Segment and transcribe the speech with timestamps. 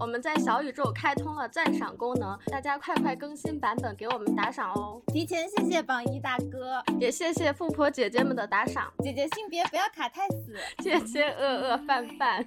[0.00, 5.02] 我们在小宇宙开通了赞赏功能，大家快快更新版本给我们打赏哦！
[5.08, 8.90] 提前谢谢榜一大哥，也谢谢富婆姐姐们的打赏。
[9.00, 12.46] 姐姐性别不要卡太死，谢谢饿饿饭饭。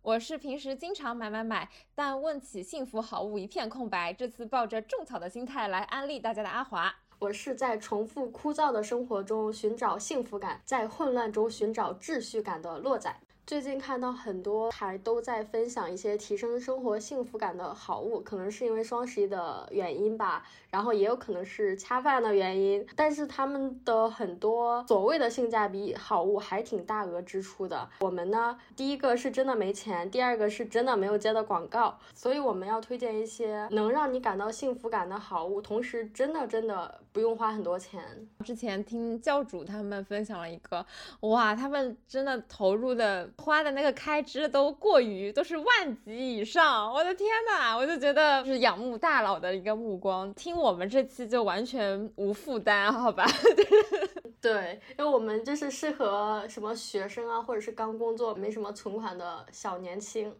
[0.00, 4.14] 我是平时经常买买买，但问起幸福好物一片空白。
[4.14, 6.90] 这次抱着种草的心态来安利大家的阿华。
[7.18, 13.14] 我是在重复枯燥的生活中寻找幸福感，在混乱中寻找秩序感的洛仔。
[13.46, 20.44] 最近看到很多还都在分享一些提升生活幸福感的好物，可能是因为双十一的原因吧，
[20.76, 22.86] 然后也有可能是恰饭的原因。
[22.94, 27.88] 但是他们的很多所谓的性价比好物还挺大额支出的。
[28.00, 38.02] 我们呢，第一个是真的没钱，第二个是真的没有接到广告，所以我们要推荐一些能让你感到幸福感的好物，同时真的真的不用花很多钱。
[38.44, 40.84] 之前听教主他们分享了一个，
[41.20, 43.06] 哇，他们真的投入的。
[43.38, 50.34] 花的那个开支都过于都是万级以上，我的天呐，我就觉得是仰慕大佬的一个目光。
[50.34, 53.24] 听我我们这期就完全无负担，好吧？
[54.42, 60.34] 对，因为我们就是适合什么学生啊，或者是刚工作没什么存款的小年轻。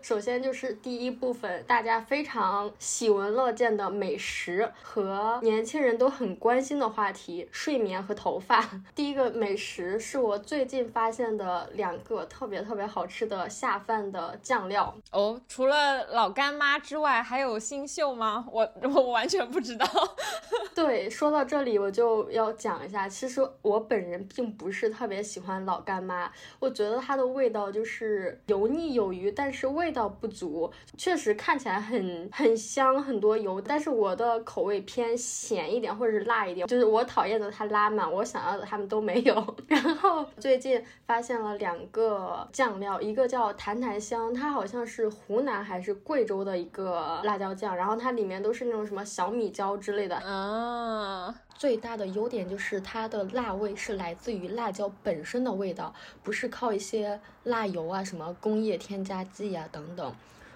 [0.00, 8.64] 首先就是第一部分，大家非常喜闻乐见的美食和年轻人都很关心的话题——睡眠和头发。
[8.94, 15.38] 第一个美食是我最近发现的两个特别特别好吃的下饭的酱料哦。
[15.48, 18.46] 除了老干妈之外，还有新秀吗？
[18.50, 19.86] 我我完全不知道。
[20.74, 29.87] 对，说到这里我就要讲一下，其实我本人并不是特别喜欢老干妈，我觉得它的味道就是油腻有余，但是味。
[29.88, 39.34] 味道不足，确实看起来很很香，很多油，但是我的口味偏咸一点或者是辣一点，就是我讨厌的它拉满，我想要的他们都没有。
[39.66, 51.34] 然后最近发现了两个酱料，一个叫坛坛香，它好像是湖南还是贵州的一个辣椒酱，然后它里面都是那种什么小米椒之类的啊。
[51.58, 55.92] 最大的优点就是它的辣味是来自于辣椒本身的味道，
[56.22, 60.14] 不是靠一些辣油啊、什么工业添加剂啊等等，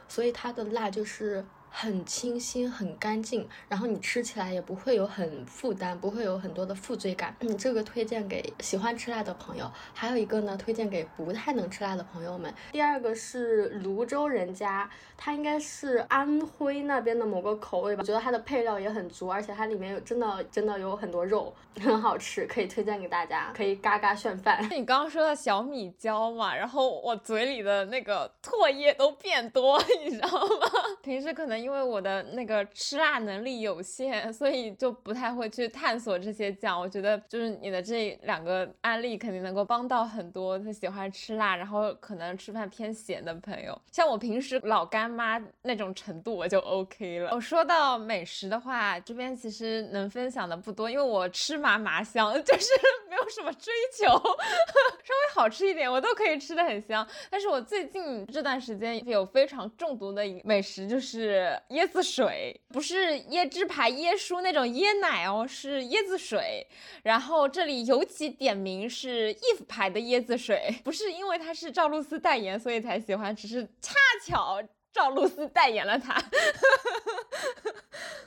[0.09, 1.45] 所以它的辣就是。
[1.75, 7.35] 很清新，很干净，然后你吃起来也不会有很负担，不会有很多的负罪感。
[7.41, 12.53] 嗯，这个推荐给喜欢吃辣的朋友，还有一个呢，推荐给不太能吃辣的朋友们。
[12.73, 24.63] 第二个是泸州人家，它应该是安徽那边的某个口味吧，我觉得它的配料也很足，而且它里面有真的真的有很多肉， 很好吃，可以推荐给大家，可以嘎嘎炫饭。
[24.71, 30.69] 你刚刚说的小米椒嘛，然后我嘴里的那个唾液都变多， 你知道吗？
[31.03, 31.62] 平时可能。
[31.63, 36.79] 因为我的那个吃辣能力有限， 所以就不太会去探索这些酱。
[36.79, 43.81] 我觉得就是你的这两个案例肯定能够帮到很多他喜欢吃辣，然后可能吃饭偏咸的朋友。
[43.91, 47.31] 像我平时老干妈那种程度，我就 OK 了。
[47.33, 52.69] 我说到美食的话，这边其实能分享的不多，因为我吃麻麻香， 就是
[53.09, 57.07] 没有什么追求，稍微好吃一点我都可以吃的很香。
[57.31, 61.52] 但是我最近这段时间有非常中毒的美食，就是。
[61.71, 66.67] 椰子水不是椰汁牌椰叔那种椰奶哦，是椰子水。
[67.03, 76.23] 然后这里尤其点名是 if 牌的椰子水， 不是因为它是赵露思代言所以才喜欢，只是恰巧赵露思代言了它。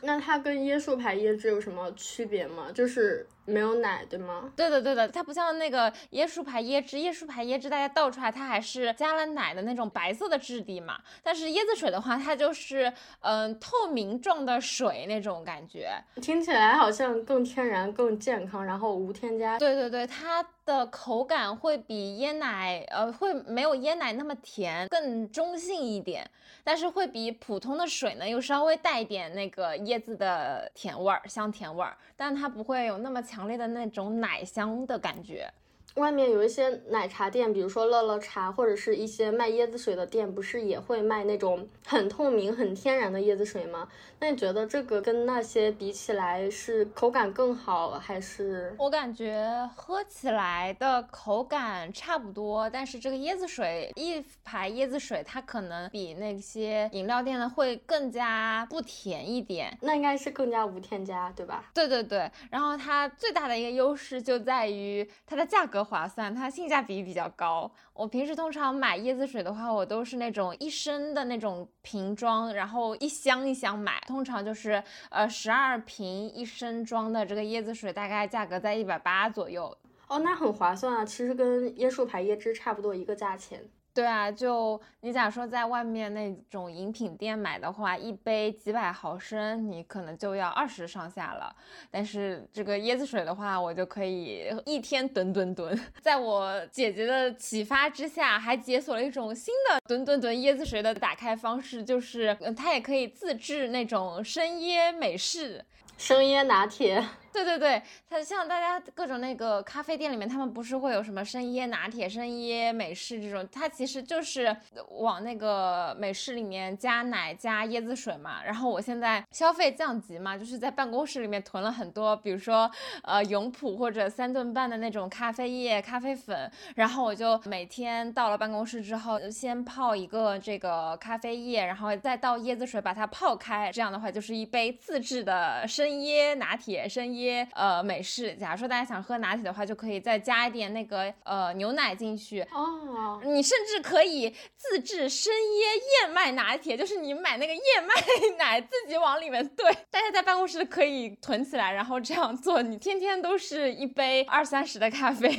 [0.05, 2.67] 那它跟椰树牌椰汁有什么区别吗？
[2.73, 3.27] 就是。
[3.47, 4.51] 没有奶对吗？
[4.55, 10.97] 对的对的，它不像那个椰树牌椰汁，椰树牌椰汁大家倒出来，它还是加了奶的那种白色的质地嘛。
[11.21, 19.59] 但是椰子水的话，它就是嗯透明状的水那种感觉，听起来好像更天然、更健康，然后无添加。
[19.59, 26.29] 对对对，它的口感会比椰奶呃会没有椰奶那么甜，更中性一点，
[26.63, 33.45] 但是会比普通的水呢又稍微带一点那个椰子的甜味儿、香甜味儿，但它不会有那么强。
[33.45, 35.47] 烈的那种奶香的感觉。
[35.95, 43.87] 外面有一些奶茶店，比如说乐乐茶，或者是一些卖椰子水的店，不是也会卖那种很透明、很天然的椰子水吗？
[44.19, 48.75] 那你觉得这个跟那些比起来，是口感更好，还是？
[48.77, 59.77] 我感觉喝起来的口感差不多，但是这个椰子水一排椰子水，它可能比那些饮料店的会更加不甜一点。
[59.81, 61.71] 那应该是更加无添加，对吧？
[61.73, 62.29] 对对对。
[62.51, 65.84] 然后它最大的一个优势就在于它的价格。
[65.85, 67.71] 划算，它性价比比较高。
[67.93, 79.77] 我平时通常买椰子水的话，我都是那种一升的那种瓶装，然后一箱一箱买，通常就是呃十二瓶一升装的这个椰子水，大概价格在一百八左右。
[80.07, 83.63] 哦，那很划算啊，其实跟椰树牌椰汁差不多一个价钱。
[83.95, 91.55] 对啊，就你假如说在外面那种饮品店买的话，一杯几百毫升，你可能就要二十上下了。
[91.89, 95.79] 但是这个椰子水的话，我就可以一天吨吨吨。
[96.01, 105.63] 在我姐姐的启发之下，还解锁了一种新的吨吨吨椰子水的打开方式，就是它也可以自制那种生椰美式。
[105.97, 107.01] 生椰拿铁，
[107.35, 114.55] 对对对，它像大家各种那个咖啡店里面，他们不是会有什么生椰拿铁、生椰美式这种，它其实就是
[114.99, 118.43] 往那个美式里面加奶、加椰子水嘛。
[118.43, 122.69] 然后我现在消费降级嘛，就是在办公室里面囤了很多，比如说
[123.03, 135.85] 呃永璞或者三顿半的那种咖啡液、咖啡粉，然后我就每天到了办公室之后，先泡一个这个咖啡液，然后再倒椰子水把它泡开，这样的话就是一杯自制的生。
[135.85, 143.21] 生椰拿铁、生椰呃美式，假如说大家想喝拿铁的话，就可以再加一点那个呃牛奶进去哦。
[143.23, 147.93] 你甚至可以自制生椰燕麦拿铁，就是你买那个燕麦
[148.37, 149.65] 奶自己往里面兑。
[149.89, 155.29] 大家在办公室可以囤起来，然后这样做，你天天都是一杯二三十的咖啡。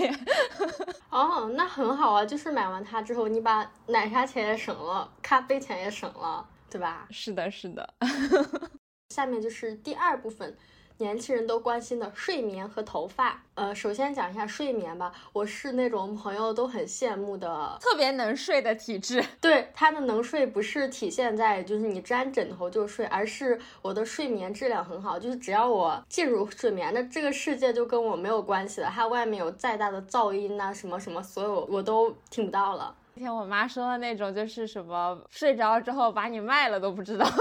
[1.11, 7.07] 哦，那很好啊，就是买完它之后，你把奶茶钱也省了，咖啡钱也省了，对吧？
[7.11, 7.95] 是的，是的。
[9.15, 10.57] 下面就是第二部分，
[10.99, 13.43] 年轻人都关心的睡眠和头发。
[13.55, 19.25] 呃，首先讲一下睡眠吧，我是那种朋友都很羡慕的，特别能睡的体质。
[19.41, 28.91] 对，他的能睡不是体现在就是你沾枕头就睡，而是我的睡眠质量很好，就是只要我进入睡眠，那这个世界就跟我没有关系了。
[28.95, 32.95] 它外面有再大的噪音呐，什么什么，所有我都听不到了。
[33.19, 37.25] 那天我妈说的那种，就是什么睡着之后把你卖了都不知道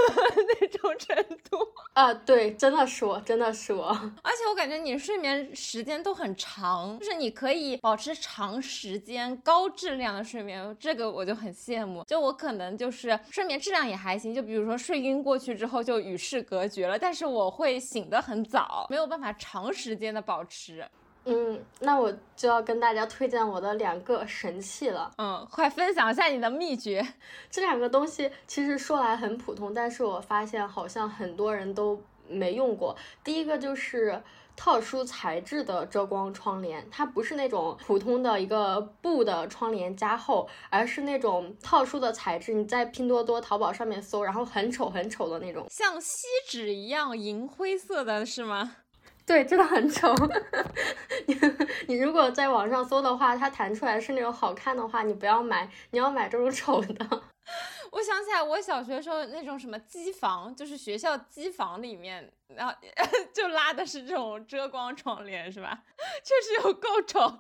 [0.62, 1.14] 那种程
[1.50, 1.58] 度
[1.92, 3.88] 啊，对，真的是我，真的是我。
[3.88, 12.06] 而且我感觉你睡眠时间都很长，就是你可以保持长时间高质量的睡眠，这个我就很羡慕。
[12.06, 20.88] 就我可能就是睡眠质量也还行，就比如说睡晕过去之后就与世隔绝了，但是我会醒得很早，没有办法长时间的保持。
[21.26, 25.12] 嗯，那我就要跟大家推荐我的两个神器了。
[25.18, 27.06] 嗯，快分享一下你的秘诀。
[27.50, 32.96] 这两个东西其实说来很普通，但是我发现好像很多人都没用过。
[33.24, 34.22] 第一个就是
[34.56, 42.54] 特殊材质的遮光窗帘，它不是那种普通的一个布的窗帘加厚，而是那种特殊的材质。
[42.54, 48.76] 你在拼多多、淘宝上面搜，然后很丑很丑的那种，像锡纸一样银灰色的是吗？
[49.26, 50.14] 对，真的很丑。
[51.26, 51.36] 你
[51.88, 57.24] 你如果在网上搜的话，它弹出来是那种好看的话，你不要买，你要买这种丑的。
[57.92, 62.74] 我想起来，我小学时候那种什么机房，就是学校机房里面，然后
[63.34, 65.84] 就拉的是这种遮光窗帘，是吧？
[66.24, 67.40] 确实有够丑。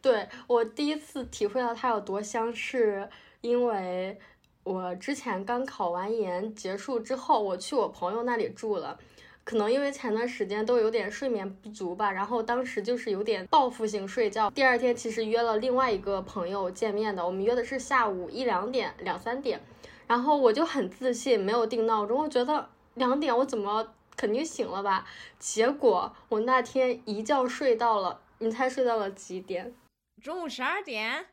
[0.00, 3.08] 对我第一次体会到它有多香，是
[3.40, 4.16] 因为
[4.62, 8.96] 我之前刚考完研结束之后，我去我朋友那里住了。
[9.46, 14.50] 可能因为前段时间都有点睡眠不足吧，然后当时就是有点报复性睡觉。
[14.50, 19.60] 第二天其实约了另外一个朋友见面的，我们约的是下午一两点、两三点，
[20.08, 25.06] 然后我就很自信，没有定闹钟，我觉得两点我怎么肯定醒了吧？
[25.38, 29.72] 结果我那天一觉睡到了，你猜睡到了几点？
[30.20, 31.26] 中午十二点。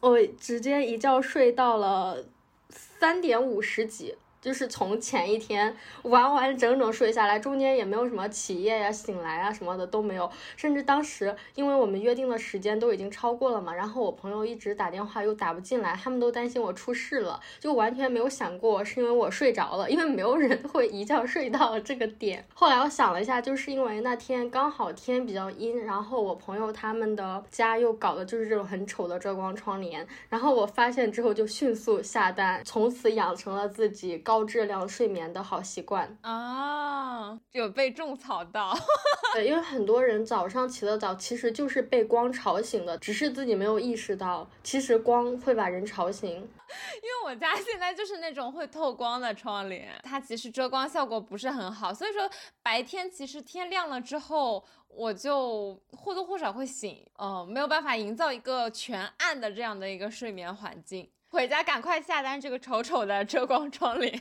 [0.00, 2.26] 我直接一觉睡到了
[2.68, 4.16] 三点五十几。
[4.48, 22.42] 就是从前一天完完整整睡下来，中间也没有什么起夜呀、醒来啊什么的都没有，甚至当时因为我们约定的时间都已经超过了嘛，然后我朋友一直打电话又打不进来，他们都担心我出事了，就完全没有想过是因为我睡着了，因为没有人会一觉睡到这个点。
[22.54, 34.16] 后来我想了一下，就是因为那天刚好天比较阴，然后我朋友他们的家又搞的就是这种很丑的遮光窗帘，然后我发现之后就迅速下单，从此养成了自己。
[34.28, 38.76] 高质量睡眠的好习惯啊，有被种草到。
[39.34, 46.30] 对，因为很多人早上起得早，其实就是被光吵醒的，只是自己没有意识到，其实光会把人吵醒。
[46.30, 52.28] 因为我家现在就是那种会透光的窗帘，它其实遮光效果不是很好，所以说
[52.62, 61.08] 白天其实天亮了之后，我就或多或少会醒，嗯，没有办法营造一个全暗的这样的一个睡眠环境。
[61.30, 64.20] 回家赶快下单这个丑丑的遮光窗帘。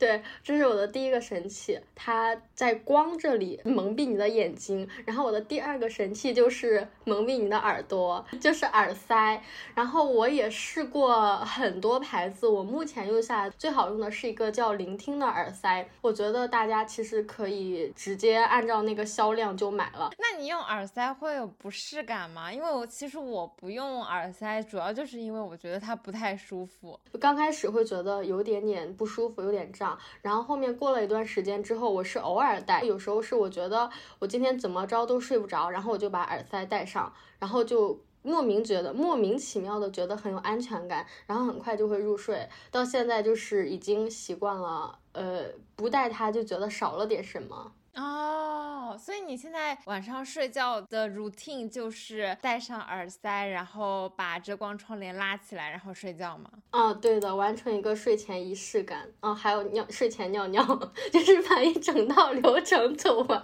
[0.00, 4.88] 对，这是我的第一个神器，它在光这里蒙蔽你的眼睛。
[5.04, 9.42] 然后我的第二个神器就是蒙蔽你的耳朵，就是耳塞。
[9.74, 15.86] 然后我也试过很多牌子，我目前用下来最好用的是一个叫聆听的耳塞。
[16.00, 20.10] 我觉得大家其实可以直接按照那个销量就买了。
[20.18, 22.50] 那你用耳塞会有不适感吗？
[22.50, 26.98] 因为我其实我不用耳塞，主要就是因为我觉得它不太舒服。
[27.20, 29.89] 刚开始会觉得有点点不舒服，有点胀。
[30.22, 42.48] 然后后面过了一段时间之后，我是偶尔戴，有时候是我觉得我今天怎么着都睡不着，然后我就把耳塞戴上，然后就莫名觉得莫名其妙的觉得很有安全感，然后很快就会入睡。
[42.70, 45.44] 到现在就是已经习惯了，呃，
[45.74, 47.72] 不戴它就觉得少了点什么。
[47.96, 56.48] 哦，所以你现在晚上睡觉的 routine 就是戴上耳塞，然后把遮光窗帘拉起来，然后睡觉吗？
[56.70, 59.08] 哦，对的，完成一个睡前仪式感。
[59.20, 60.62] 哦，还有尿睡前尿尿，
[61.12, 63.42] 就是把一整套流程走完，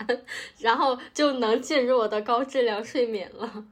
[0.59, 3.65] 然后就能进入我的高质量睡眠了。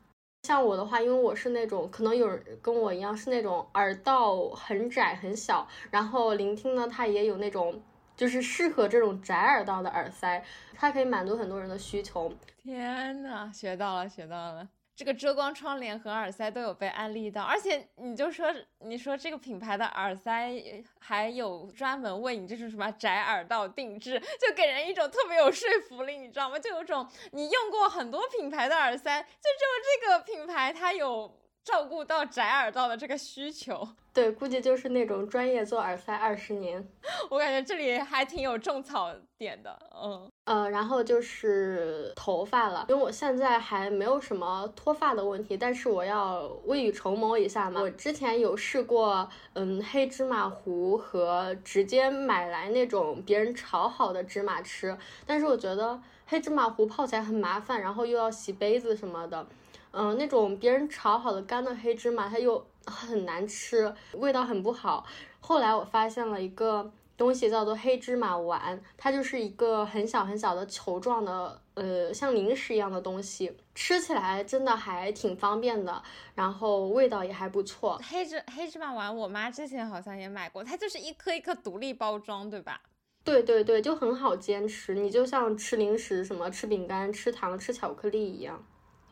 [0.42, 7.80] 像我的话，因为我是那种可能有人跟我一样是那种耳道很窄很小，然后聆听呢，它也有那种。
[8.16, 10.44] 就是适合这种窄耳道的耳塞，
[10.74, 12.32] 它可以满足很多人的需求。
[12.62, 14.68] 天呐，学到了，学到了！
[14.96, 18.46] 这个遮光窗帘和耳塞都有被安利到，而且你就说，
[18.78, 20.52] 你说这个品牌的耳塞
[21.00, 26.58] 还有专门为你就是什么窄耳道定制，就给人一种特别有说服力，你知道吗？
[26.58, 29.26] 就有种你用过很多品牌的耳塞，就
[29.58, 31.40] 只有这个品牌它有。
[31.64, 36.86] 照顾到窄耳道的这个需求，对，估计就是那种专业做耳塞二十年。
[37.28, 47.80] 我感觉这里还挺有种草点的，嗯呃，然后就是头发了，因为我现在还没有什么脱发的问题，但是我要未雨绸缪一下嘛。
[47.80, 59.44] 我之前有试过，嗯，黑芝麻糊和直接买来那种别人炒好的芝麻吃，但是我觉得黑芝麻糊泡起来很麻烦，然后又要洗杯子什么的。
[59.90, 65.06] 嗯，那种别人炒好的干的黑芝麻，它又很难吃，味道很不好。
[65.40, 76.02] 后来我发现了一个东西，叫做黑芝麻丸，它就是一个很小很小的球状的，呃，像零食一样的东西，吃起来真的还挺方便的，
[76.34, 78.00] 然后味道也还不错。
[78.10, 82.80] 黑芝黑芝麻丸，我妈之前好像也买过，它就是一颗一颗独立包装，对吧？
[83.22, 88.62] 对对对，就很好坚持，你就像吃零食，什么吃饼干、吃糖、吃巧克力一样。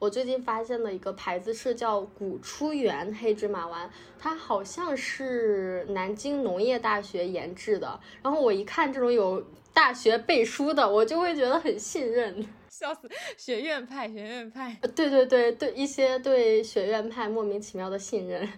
[0.03, 8.01] 我最近发现的一个牌子是叫古初元黑芝麻丸，它好像是南京农业大学研制的。
[8.21, 9.41] 然后我一看这种有
[9.73, 12.45] 大学背书的，我就会觉得很信任。
[12.69, 14.77] 笑死，学院派，学院派。
[14.97, 18.49] 对对对对，一些对学院派莫名其妙的信任。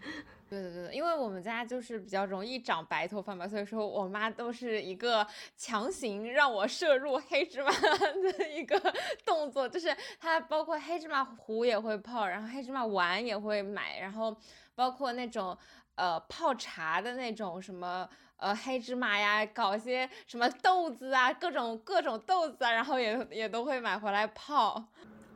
[0.63, 7.71] 对对对，因为我们家就是比较容易长白头发嘛，所以说我妈都是一个强行让我摄入黑芝麻
[8.39, 8.81] 的一个
[9.25, 14.35] 动作，就是她包括黑芝麻糊也会泡，然后黑芝麻丸也会买，然后
[14.75, 15.57] 包括那种
[15.97, 24.85] 呃泡茶的那种什么呃黑芝麻呀，搞些什么豆子啊，各种各种豆子啊，然后也也都会买回来泡。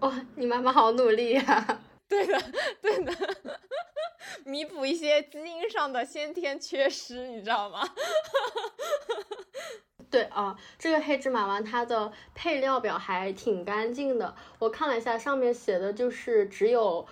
[0.00, 1.80] 哇，你妈妈好努力呀！
[2.08, 2.40] 对的，
[2.80, 3.12] 对的。
[4.44, 7.86] 弥补一些基因上的先天缺失，你知道吗？
[10.10, 17.06] 对啊，这个黑芝麻丸它的配料表还挺干净的，我看了一下，上面写的就是只有。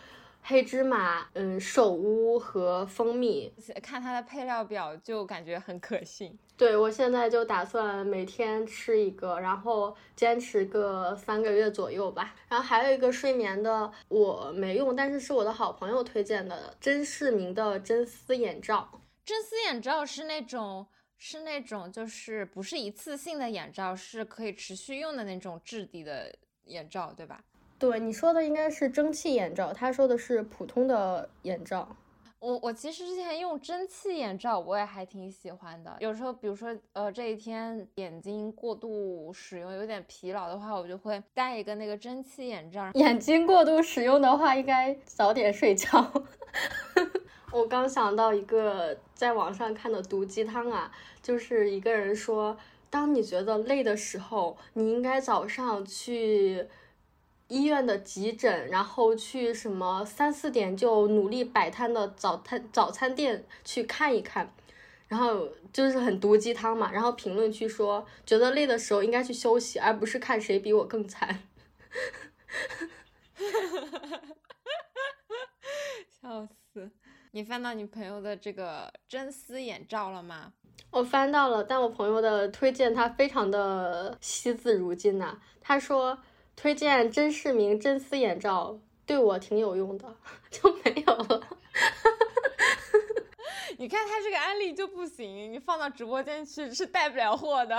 [0.49, 6.39] 黑芝麻，嗯，首乌和蜂蜜，看它的配料表就感觉很可信。
[6.57, 12.33] 对我现在就打算每天吃一个，然后坚持个三个月左右吧。
[12.49, 18.89] 然后还有一个睡眠的，我没用，但是是我的好朋友推荐的，真视明的真丝眼罩。
[19.25, 20.87] 真丝眼罩是那种
[21.17, 26.33] 是那种就是不是一次性的眼罩，是可以持续用的那种质地的
[26.67, 27.43] 眼罩，对吧？
[27.79, 31.89] 对你说的应该是蒸汽眼罩，他说的是普通的眼罩。
[32.39, 35.97] 我我其实之前用蒸汽眼罩，我也还挺喜欢的。
[36.01, 42.91] 有时候，比如说，呃，这一天眼睛过度使用，有点疲劳的话，我就会戴一个那个蒸汽眼罩。
[42.95, 46.13] 眼睛过度使用的话，应该早点睡觉。
[47.53, 50.93] 我刚想到一个在网上看的毒鸡汤啊，
[51.23, 52.57] 就是一个人说，
[52.91, 56.69] 当你觉得累的时候，你应该早上去。
[57.49, 64.53] 医院的急诊，然后去什么三四点就努力摆摊的早餐早餐店去看一看，
[65.09, 66.91] 然后就是很毒鸡汤嘛。
[66.91, 71.43] 然后评论区说，觉得累的时候应该去休息，而不是看谁比我更惨。
[76.21, 76.91] 笑死！
[77.31, 80.53] 你翻到你朋友的这个真丝眼罩了吗？
[80.91, 86.19] 我翻到了，但我朋友的推荐他非常的惜字如金呐、他说
[86.57, 90.17] 推荐真视明真丝眼罩对我挺有用的，
[90.51, 91.49] 就没有了。
[93.79, 97.79] 你看他这个安利就不行，你放到直播间去是带不了货的。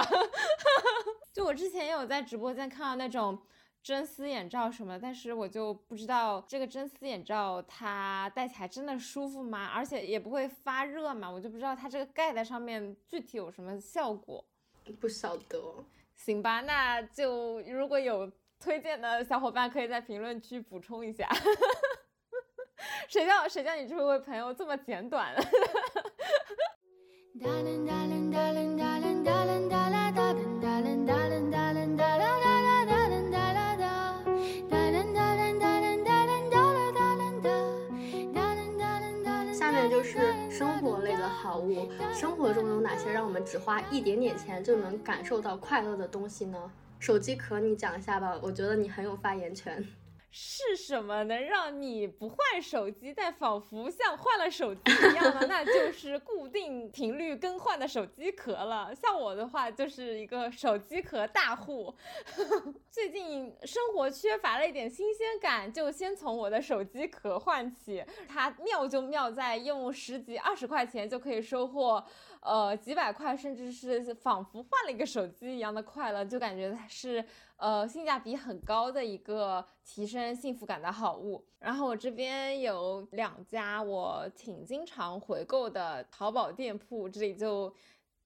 [1.34, 3.38] 就我之前也有在直播间看到那种
[3.82, 9.66] 真丝眼罩什么，但是我就不知道这个真丝眼罩它戴起来真的舒服吗？
[9.74, 14.46] 而且也不会发热嘛，我就不知道它这个盖在上面具体有什么效果。
[15.02, 15.84] 不晓得，
[16.16, 21.28] 行吧，那就如果有推荐的小伙伴可以在评论区补充一下。
[23.08, 25.34] 谁叫谁叫你这位朋友这么简短？
[41.42, 46.72] 好物，生活中有哪些让我们只花一点点钱就能感受到快乐的东西呢？
[47.00, 49.86] 手机壳，你讲一下吧，我觉得你很有发言权。
[50.30, 55.48] 是什么能让你不换手机，但仿佛像换了手机一样呢？
[55.48, 58.94] 那就是固定频率更换的手机壳了。
[58.94, 61.92] 像我的话，就是一个手机壳大户。
[62.92, 68.04] 最近生活缺乏了一点新鲜感，就先从我的手机壳换起。
[68.28, 72.06] 它妙就妙在用十几、二十块钱就可以收获。
[72.48, 77.22] 呃，几百块，甚至是仿佛换了一个手机一样的快乐，就感觉它是
[77.58, 81.44] 呃性价比很高的一个提升幸福感的好物。
[81.60, 87.74] 然后我这边有两家我挺经常回购的淘宝店铺，这里就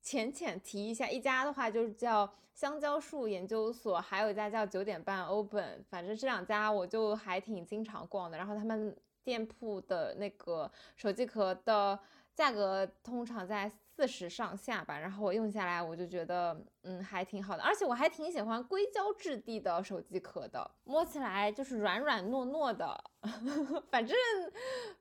[0.03, 1.09] 浅浅提一下。
[1.09, 8.37] 一家的话就是叫香蕉树研究所，还有一家叫九点半 open，反正这两家我就还挺经常逛的。
[8.37, 11.97] 然后他们店铺的那个手机壳的
[12.35, 13.71] 价格通常在。
[13.95, 22.98] 四十上下吧，然后我用下来，我就觉得，嗯，还挺好的，而且我还挺喜欢硅胶质地的手机壳的，摸起来就是软软糯糯的，
[23.91, 24.17] 反正，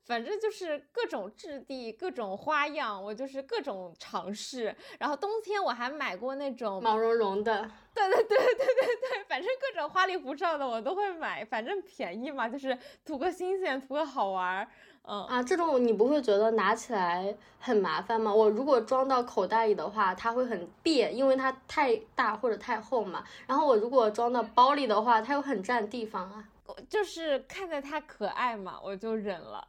[0.05, 4.75] 反正就是各种质地、各种花样，我就是各种尝试。
[4.99, 7.63] 然后冬天我还买过那种毛茸茸的，
[7.95, 14.69] 对对对对对对，反正各种花里胡哨的我都会买，反正便宜嘛，就是图个新鲜，图个好玩。
[15.13, 18.33] 嗯啊，这种你不会觉得拿起来很麻烦吗？
[18.33, 23.25] 我如果装到口袋里的话，它会很别，因为它太大或者太厚嘛。
[23.49, 26.45] 然后我如果装到包里的话，它又很占地方啊。
[26.89, 29.65] 就是看着它可爱嘛，我就忍了。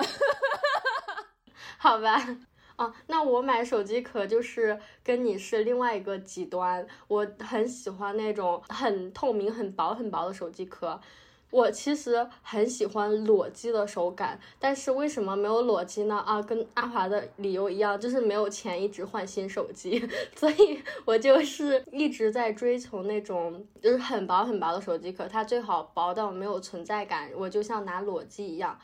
[1.80, 2.22] 好吧，
[2.76, 6.86] 啊，那我买手机壳就是跟你是另外一个极端。
[7.08, 11.02] 我很喜欢那种很透明、很薄、很薄的手机壳。
[11.52, 16.16] 我其实很喜欢裸机的手感，但是为什么没有裸机呢？
[16.26, 20.02] 啊，跟阿华的理由一样，就是没有钱一直换新手机，
[20.36, 28.80] 所以我就是一直在追求那种就是很薄很薄的手机壳，它最好薄到没有存在感，我就像拿裸机一样。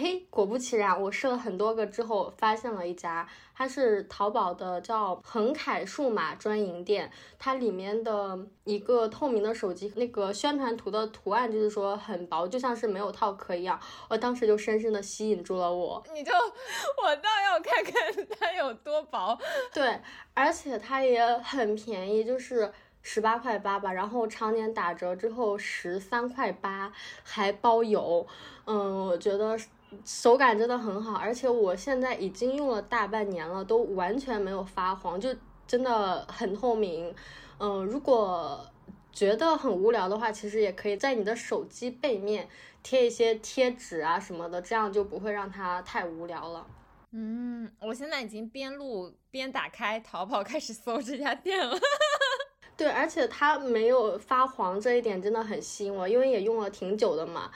[0.00, 7.10] 嘿，果不其然，我试了很多个之后，发现了一家，它是淘宝的，叫恒凯数码专营店。
[7.36, 13.80] 它里面的一个透明的手机，那个宣传图的图案就是说很薄，就像是没有套壳一样。
[14.08, 16.00] 我当时就深深的吸引住了我。
[16.14, 19.36] 你就，我倒要看看它有多薄。
[19.74, 20.00] 对，
[20.32, 26.92] 而且它也很便宜，就是十八块八吧，然后常年打折之后十三块八，
[27.24, 28.24] 还包邮。
[28.66, 29.58] 嗯，我觉得。
[30.04, 35.34] 手感真的很好，而且我现在已经用了大半年了，都完全没有发黄，就
[35.66, 37.14] 真的很透明。
[37.58, 38.64] 嗯，如果
[39.12, 42.48] 觉得很无聊的话，其实也可以在你的手机背面
[42.82, 46.66] 贴一些贴纸啊什么的，这样就不会让它太无聊了。
[47.10, 51.76] 嗯，我现在已经边录边打开淘宝开始搜这家店了。
[52.76, 57.50] 对，而且它没有发黄这一点真的很吸引我，因为也用了挺久的嘛。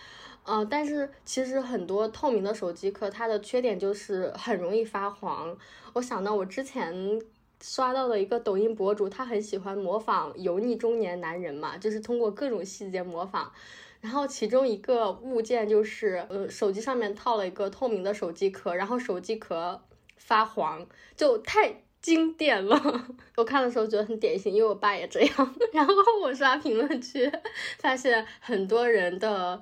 [0.45, 5.57] 呃，但是其实很多透明的手机壳，它的缺点就是很容易发黄。
[5.93, 7.23] 我想到我之前
[7.61, 13.53] 刷到的一个抖音博主，他很喜欢模仿油腻中年男人嘛，就是通过各种细节模仿。
[14.01, 19.81] 然后其中一个物件就是，呃，手机上面套了一个透明的手机壳，然后手机壳
[20.17, 20.85] 发黄，
[21.17, 23.07] 就太经典了。
[23.39, 25.55] 我看的时候觉得很典型，因为我爸也这样。
[25.73, 27.31] 然后我刷评论区，
[27.79, 29.61] 发现很多人的。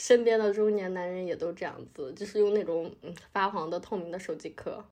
[0.00, 4.82] 身边的中年男人也都这样子，就是用那种嗯发黄的透明的手机壳。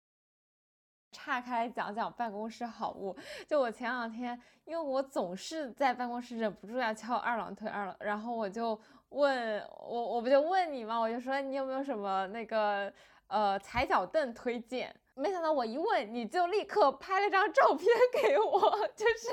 [1.12, 3.16] 岔开讲讲办公室好物，
[3.47, 10.99] 就我前两天，因为我总是在办公室忍不住要翘二郎腿，二郎，然后我就问我，我不就问你吗？
[10.99, 12.92] 我就说你有没有什么那个
[13.29, 14.94] 呃踩脚凳推荐。
[15.18, 18.61] 没想到我一问，你就立刻拍了张照片给我，
[18.94, 19.26] 就是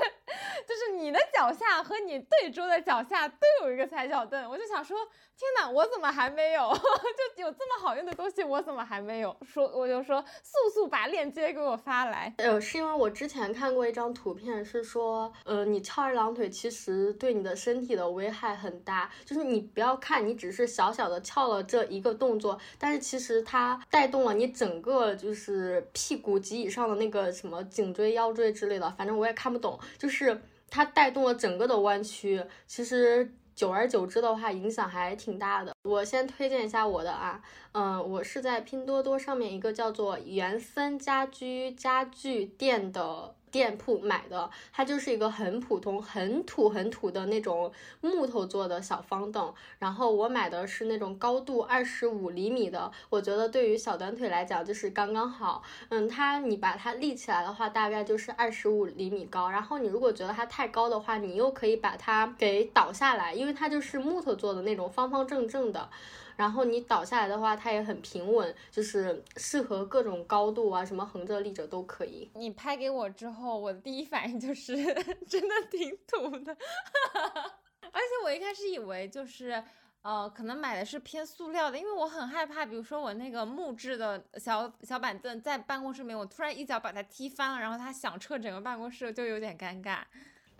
[0.66, 4.98] 就是你的脚下和你对桌的脚下都有一个踩脚凳，我就想说，
[5.36, 6.72] 天哪，我怎么还没有？
[7.36, 9.36] 就有这么好用的东西，我怎么还没有？
[9.46, 12.34] 说我就说速速把链接给我发来。
[12.38, 33.32] 呃，是因为我之前看过一张图片，是说，呃，你翘二郎腿其实对你的身体的危害很大，就是你不要看你只是小小的翘了这一个动作，但是其实它带动了你整个就是屁股及以上的那个什么颈椎、腰椎之类的，反正我也看不懂，就是它带动了整个的弯曲，其实。
[33.56, 35.72] 久而久之的话，影响还挺大的。
[35.84, 37.40] 我先推荐一下我的啊，
[37.72, 43.34] 嗯，我是在拼多多上面一个叫做原森家居家具店的。
[43.50, 49.52] 店铺买的，它就是一个很普通、很土、很土的那种木头做的小方凳。
[49.78, 55.62] 然后我买的是那种高度二十五厘米的，我觉得对于小短腿来讲就是刚刚好。
[55.88, 59.48] 嗯，它你把它立起来的话，大概就是二十五厘米高。
[59.50, 65.88] 然后你如果觉得它太高的话，你又可以把它给倒下来，因为它就是木头做的那种方方正正的。
[66.36, 72.30] 然后你倒下来的话，它也很平稳，就是适合各种高度啊，什么横着立着都可以。
[72.34, 74.76] 你拍给我之后，我的第一反应就是
[75.26, 76.54] 真的挺土的，
[77.90, 79.62] 而且我一开始以为就是
[80.02, 90.00] 呃，可能买的是偏塑料的，因为我很害怕，比如说我那个木质的小小板凳在办公室里面，我突然一脚把它踢翻了，然后它响彻整个办公室，就有点尴尬。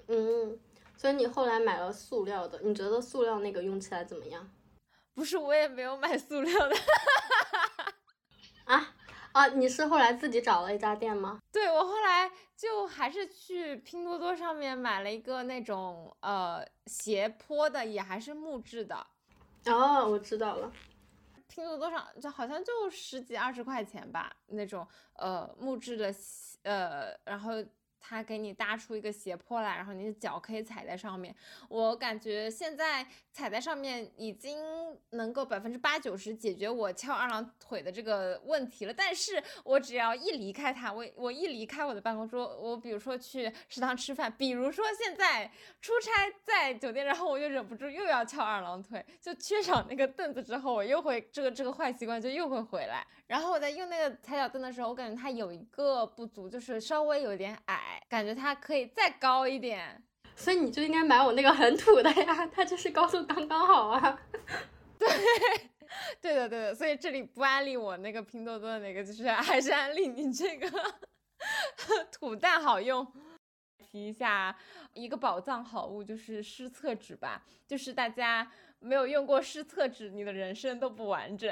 [0.09, 0.59] 嗯，
[0.97, 4.51] 所以你后来买了塑料的，你觉得塑料那个用起来怎么样？
[5.17, 6.77] 不是，我也没有买塑料的。
[8.67, 8.95] 啊
[9.33, 9.47] 啊！
[9.49, 11.39] 你是后来自己找了一家店吗？
[11.51, 19.07] 对，我后来就还是去拼多多上面买了一个那种呃斜坡的，也还是木质的。
[19.65, 20.71] 哦，我知道了。
[21.49, 26.15] 拼多多上就好像就十几二十块钱吧，那种呃木质的
[26.63, 27.53] 呃，然后。
[28.01, 31.35] 它给你搭出一个斜坡来，然后你的脚可以踩在上面。
[31.69, 34.59] 我感觉现在踩在上面已经
[35.11, 38.95] 能够百分之八九十解决我翘二郎腿的这个问题了。
[38.95, 46.11] 但是我只要一离开它，我我一离开我的办公桌，我比如说去食堂吃饭，比如说现在出差
[46.45, 53.07] 在酒店，然后我就忍不住又要翘二郎腿，就缺少那个凳子之后，我又会这个这个坏习惯就又会回来。
[53.27, 60.03] 然后我在用那个踩脚凳的时候，我感觉它有一个不足，就是稍微有点矮，感觉它可以再高一点。
[60.37, 64.21] 所以你就应该买我那个很土的呀，它就是高度刚刚好啊。
[64.99, 65.09] 对，
[66.21, 66.75] 对的，对的。
[66.75, 70.71] 所以这里不安利我那个拼多多的那个，就是 还是安利你这个
[72.13, 73.07] 土蛋好用。
[73.79, 74.55] 提一下
[74.93, 77.43] 一个宝藏好物，就是湿厕纸吧。
[77.67, 81.51] 就是大家没有用过湿厕纸，你的人生都不完整。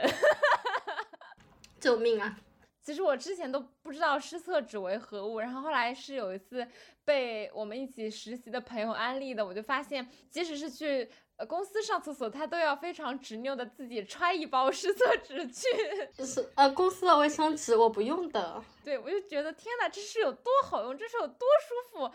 [1.84, 2.40] 救命啊！
[2.82, 6.66] 其实我之前都不知道湿厕纸为何物，然后后来是有一次
[7.04, 15.66] 被我们一起实习的朋友安利的，我就发现，即使是去呃公司上厕所，他都要非常执拗的自己揣一包湿厕纸去。
[16.14, 18.62] 就 是呃，公司的卫生纸我不用的。
[18.82, 22.10] 对，我就觉得天哪，这是有多好用，这是有多舒服。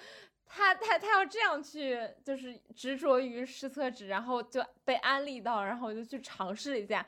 [0.47, 7.05] 他他他要这样去，就是执着于湿厕纸，然后就被安利到，然后我就去尝试一下，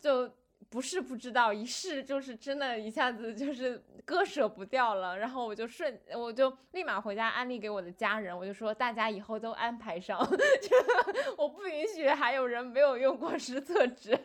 [0.00, 0.28] 就。
[0.74, 5.16] 不是不知道，一试就是真的，一下子就是割舍不掉了。
[5.16, 10.18] 然后我就顺，我就立马回家安利给我的家人，我就说大家以后都安排上，
[11.38, 14.18] 我不允许还有人没有用过湿厕纸。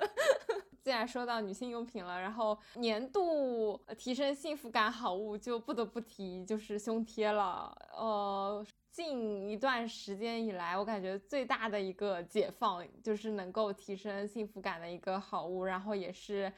[0.84, 8.62] 既然说到女性用品了，然后年度提升幸福感好物就不得不提就是胸贴了，呃。
[9.02, 16.52] 近一段时间以来，我感觉最大的一个解放就是能够提升幸福感的一个好物，然后也是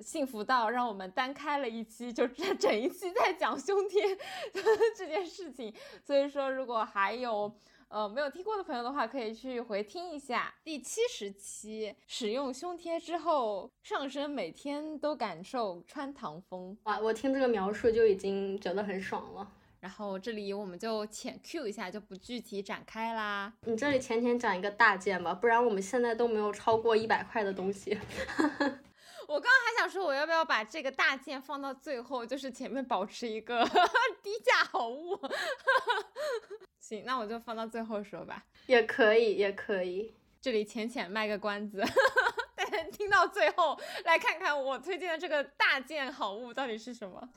[0.00, 4.02] 幸福到让我们单开了一期，就整整一期在讲胸贴
[4.96, 5.72] 这件事情。
[6.04, 7.54] 所以说，如果还有
[7.86, 11.94] 呃没有听过的朋友的话，可以去回听一下第七十期。
[12.08, 16.76] 使用胸贴之后，上身每天都感受穿堂风。
[16.82, 19.48] 哇，我听这个描述就已经觉得很爽了。
[19.84, 23.52] 然后这里我们就浅 Q 一下，就不具体展开啦。
[23.66, 27.90] 你这里浅浅讲一个大件吧，不然我们现在都没有超过一百块的东西。
[29.28, 33.62] 我刚刚还想说，我要不要把这个大件放到最后，就是前面保持一个
[34.24, 35.20] 低价好物。
[36.80, 38.42] 行，那我就放到最后说吧。
[38.64, 40.14] 也可以，也可以。
[40.40, 41.84] 这里浅浅卖个关子，
[42.56, 47.28] 大家听到最后来看看我推荐的这个大件好物到底是什么。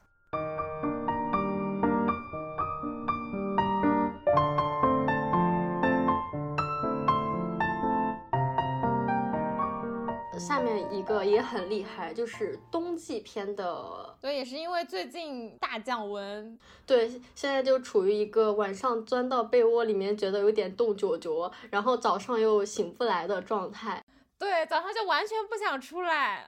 [10.47, 14.15] 下面一个也很厉害，就是冬季篇的。
[14.21, 24.01] 对，也是因为最近大降温，对，现在就处于一个晚上钻到被窝里面觉得有点冻脚脚，然后早上又醒不来的状态。
[24.39, 26.45] 对，早上就完全不想出来。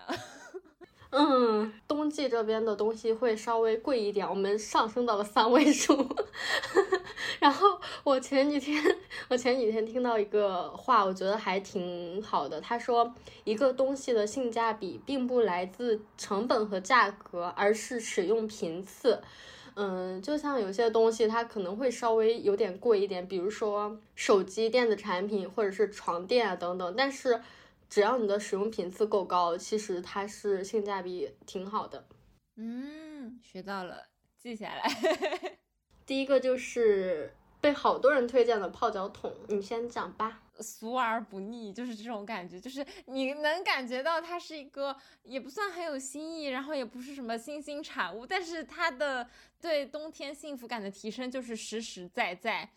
[1.11, 6.07] 嗯，冬季这边的东西会稍微贵一点，我们上升到了三位数。
[7.39, 7.67] 然后
[8.03, 8.79] 我前几天，
[9.27, 12.61] 我前几天听到一个话，我觉得还挺好的。
[12.61, 13.11] 他说，
[13.43, 19.19] 一个东西的性价比并不来自成本和价格，而是使用频次。
[19.73, 27.41] 嗯，就像有些东西它可能会稍微有点贵一点，比如说手机、电子产品或者是床垫啊等等，但是。
[27.89, 32.07] 只要你的使用频次够高，其实它是性价比挺好的。
[32.55, 34.89] 嗯，学到了，记下来。
[36.05, 40.43] 第一个就是被好多人推荐的泡脚桶，你先讲吧。
[40.59, 49.27] 俗而不腻，就是这种感觉，就是你能感觉到它是一个也不算很有新意，然后也不是什么新兴产物，但是它的
[49.61, 52.69] 对冬天幸福感的提升就是实实在在。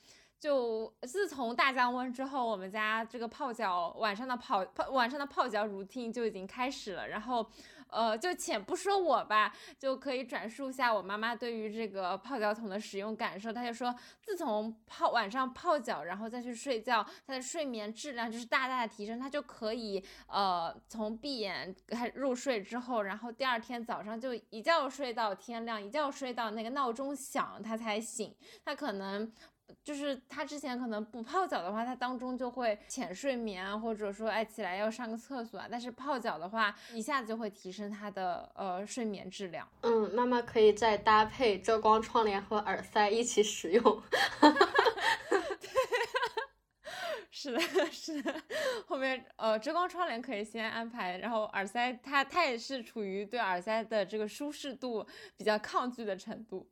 [0.43, 7.07] 就自从大降温之后，我们家这个泡脚晚上的泡泡晚上的泡脚 routine 就已经开始了。
[7.07, 7.49] 然后，
[7.87, 13.53] 呃，就且不说我吧，就可以转述一下我妈妈对于这个泡脚桶的使用感受。
[13.53, 19.21] 她就说，自从泡晚上泡脚，然后再去睡觉，她的睡眠质量就是大大的提升。
[19.21, 28.35] 她就可以，呃，从闭眼开入睡之后，然后第二天早上就一觉睡到天亮，一觉睡到那个闹钟响，她才醒。
[28.65, 29.33] 她可能。
[29.83, 35.67] 就是他之前可能不泡脚的话，他当中就会浅睡眠啊，或者说哎起来要上个厕所啊。
[35.71, 39.69] 但是泡脚的话，一下子就会提升他的呃睡眠质量。
[39.83, 44.03] 嗯，妈妈可以再搭配遮光窗帘和耳塞一起使用。
[47.35, 48.33] 是的， 是的。
[48.87, 55.05] 后面呃遮光窗帘可以先安排，然后耳塞它它也是处于对耳塞的这个舒适度
[55.37, 56.69] 比较抗拒的程度。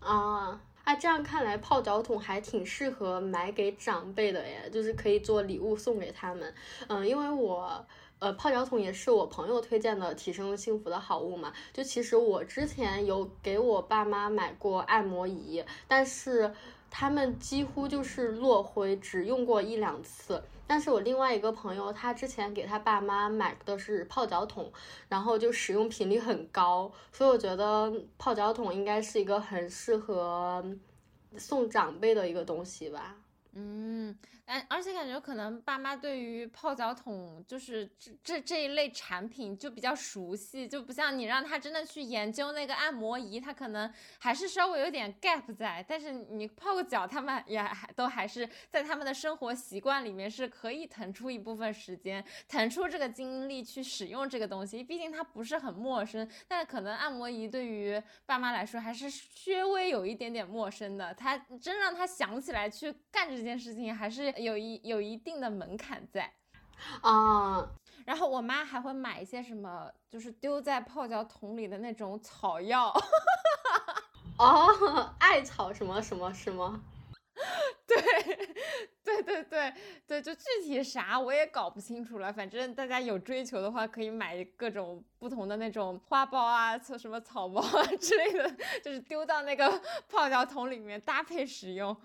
[0.00, 0.60] 啊。
[0.84, 6.52] 啊这样看来，泡脚桶还挺适合买给长辈的耶，就是可以做礼物送给他们。
[6.88, 7.86] 嗯，因为我，
[8.18, 11.52] 呃，泡脚桶也是我朋友推荐的提升幸福的好物嘛。
[11.72, 16.52] 就其实我之前有给我爸妈买过按摩仪，但是
[16.90, 20.42] 他们几乎就是落灰，只用过一两次。
[20.66, 24.70] 但是我另外一个朋友，他之前给他爸妈买的是泡脚桶，
[25.08, 30.64] 然后就使用频率很高，所以我觉得泡脚桶应该是一个很适合
[31.38, 33.16] 送长辈的一个东西吧。
[33.52, 34.16] 嗯。
[34.50, 45.84] 而而且感觉可能爸妈对于泡脚桶就是这这这一类产品就比较熟悉，就不像你让他真的去研究那个按摩仪，他可能还是稍微有点 gap 在。
[45.88, 54.82] 但是你泡个脚，他们也还都还是在他们的生活习惯里面是可以腾出一部分时间，腾出这个精力去使用这个东西。
[54.82, 61.14] 毕竟它不是很陌生，但可能按摩仪对于爸妈来说还是稍微有一点点陌生的。
[61.14, 64.34] 他真让他想起来去干这件事情，还是。
[64.40, 66.32] 有一有一定的门槛在，
[67.02, 67.68] 啊，
[68.06, 72.92] 然后我妈还会买一些什么，就是丢在泡脚桶里的那种草药，
[74.38, 76.80] 哦，艾草什么什么什么。
[77.86, 77.96] 对，
[79.02, 79.74] 对对对
[80.06, 82.32] 对，就具体啥我也搞不清楚了。
[82.32, 91.96] 反正大家有追求的话，可以买各种不同的那种花苞啊、什么草包啊 之类的，就是丢到那个 泡脚桶里面搭配使用。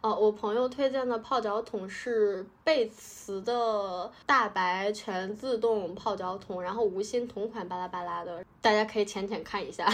[0.00, 9.86] 哦，我朋友推荐的泡脚桶是贝瓷的大白全自动泡脚桶，然后无芯同款巴拉巴拉的，大家可以浅浅看一下。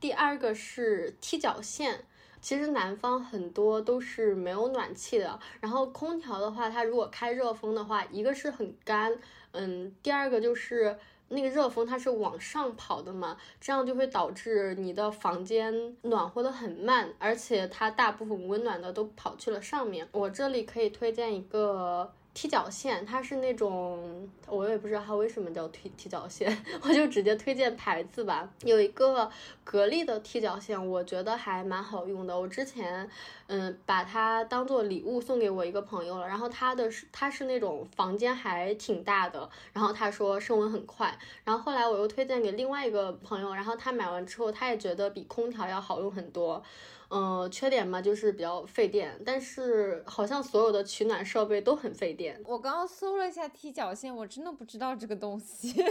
[0.00, 2.06] 第二个是踢脚线。
[2.40, 9.16] 其实南方很多都是没有暖气的，然后空调的话，它如果开热风的话，一个是很干，
[9.52, 10.96] 嗯，第二个就是
[11.28, 20.08] 那个热风它是往上跑的嘛，这样就会导致你的房间暖和的很慢，而且它大部分温暖的都跑去了上面。
[20.12, 22.12] 我这里可以推荐一个。
[22.32, 28.48] 踢脚线，它是那种，我也不知道它为什么叫踢踢脚线， 我就直接推荐牌子吧。
[28.62, 29.28] 有一个
[29.64, 32.38] 格力的踢脚线，我觉得还蛮好用的。
[32.38, 33.08] 我之前，
[33.48, 36.26] 嗯，把它当做礼物送给我一个朋友了。
[36.26, 41.18] 然后它的是，它是那种房间还挺大的，然后他说升温很快。
[41.44, 46.62] 然后后来我又推荐给另外一个朋友，然后他买完之后，他也觉得比空调要好用很多。
[47.10, 52.40] 嗯，缺点嘛就是比较费电，但是好像所有的取暖设备都很费电。
[52.44, 55.74] 我刚刚搜了一下踢脚线，我真的不知道这个东西。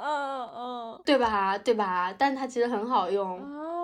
[0.00, 1.56] 嗯嗯，对吧？
[1.58, 2.14] 对吧？
[2.18, 3.77] 但它其实很好用哦。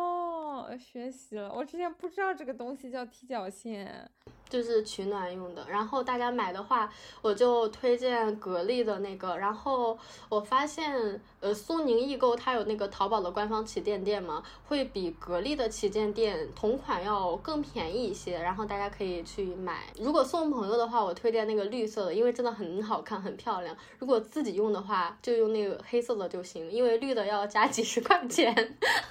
[0.79, 1.53] 学习了。
[1.55, 4.11] 我之前不知道这个东西叫踢脚线。
[4.47, 6.89] 就是取暖用的，然后大家买的话，
[7.23, 9.37] 我就推荐格力的那个。
[9.37, 18.39] 然后我发现，呃，苏宁易购它有那个淘宝的官方旗舰店嘛，会比格力的旗舰店同款要更便宜一些。
[18.39, 19.87] 然后大家可以去买。
[19.99, 23.77] 如果送朋友的话，我推荐那个绿色的，因为真的很好看，很漂亮。
[23.99, 28.55] 如果自己用的话，就用那个黑色的就行，因为绿的要加几十块钱。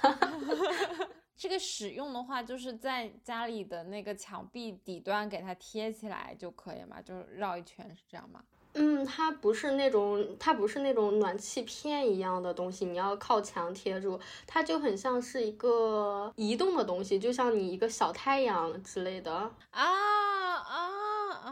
[0.00, 8.42] 哈，哈哈哈哈哈这个使用的话，就是在家里的那个墙壁底端给它贴起来就可以嘛，就是绕一圈是这样吗？
[8.76, 19.32] 嗯，它不是那种，它不是那种暖气片一样的东西，你要靠墙贴住，它就很像是一个移动的东西，就像你一个小太阳之类的。
[19.32, 20.90] 啊啊
[21.30, 21.50] 啊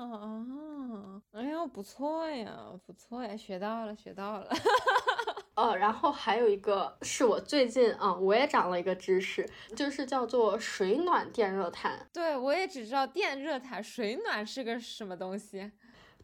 [0.00, 1.22] 啊！
[1.32, 4.48] 哎呦，不错呀，不错呀，学到了，学到了。
[5.56, 12.08] 哦，然后还有一个是我最近啊，我也长了一个知识，就是叫做水暖电热毯。
[12.12, 15.70] 对，我也只知道电热毯，水暖是个什么东西？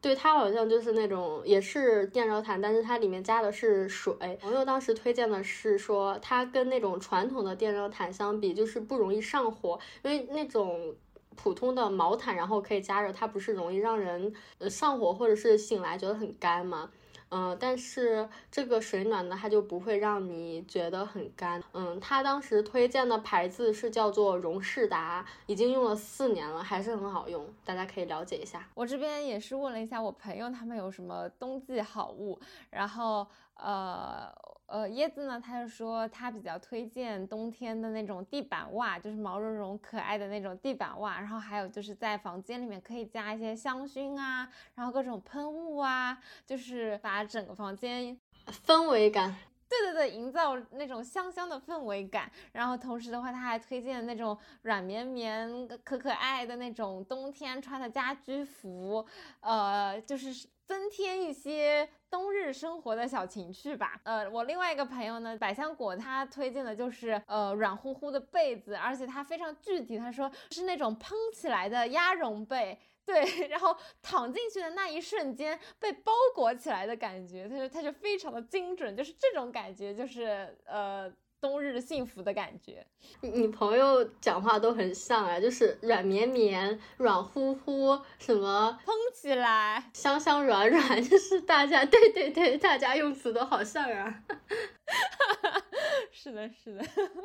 [0.00, 4.14] 对，它好像就是那种也是电热毯，但是它里面加的是水。
[4.40, 10.94] 朋友当时推荐的是说，它跟那种传统的电热毯相比，就是不容易上火，因为那种
[11.34, 16.90] 普通的毛毯，然后可以加热，它不是容易让人呃上火，或者是醒来觉得很干吗？
[17.30, 21.62] 嗯，但是这个水暖呢，它就不会让你觉得很干。
[21.72, 28.68] 嗯，它当时推荐的牌子是叫做荣事达，已经用了四年了，还是很好用，大家可以了解一下。
[28.74, 32.38] 我这边也是问了一下我朋友，他们有什么冬季好物，
[32.70, 34.32] 然后呃。
[34.66, 41.20] 呃，椰子呢，他就说他比较推荐冬天的那种地板袜，就是毛茸茸可爱的那种地板袜。
[41.20, 48.18] 然后还有就是在房间里面可以加一些香薰啊，然后各种喷雾啊，就是把整个房间
[48.66, 49.36] 氛围感，
[49.68, 52.28] 对对对，营造那种香香的氛围感。
[52.50, 59.06] 然后同时的话，他还推荐那种软绵绵、可可爱的那种冬天穿的家居服，
[59.38, 61.88] 呃，就是增添一些。
[62.10, 64.00] 冬日生活的小情趣吧。
[64.04, 81.12] 呃，我另外一个朋友呢，百香果，他推荐的就是呃软乎乎的被子，而且他非常具体，他说是那种蓬起来的鸭绒被， 对，然后躺进去的那一瞬间被包裹起来的感觉，他说他就非常的精准，就是这种感觉，就是呃。
[81.40, 82.86] 冬日幸福的感觉，
[83.20, 94.22] 你朋友讲话都很像啊，就是软绵绵、软乎乎，什么蓬起来、香香软软， 就是大家对对对，大家用词都好像啊。
[96.10, 96.84] 是的，是的。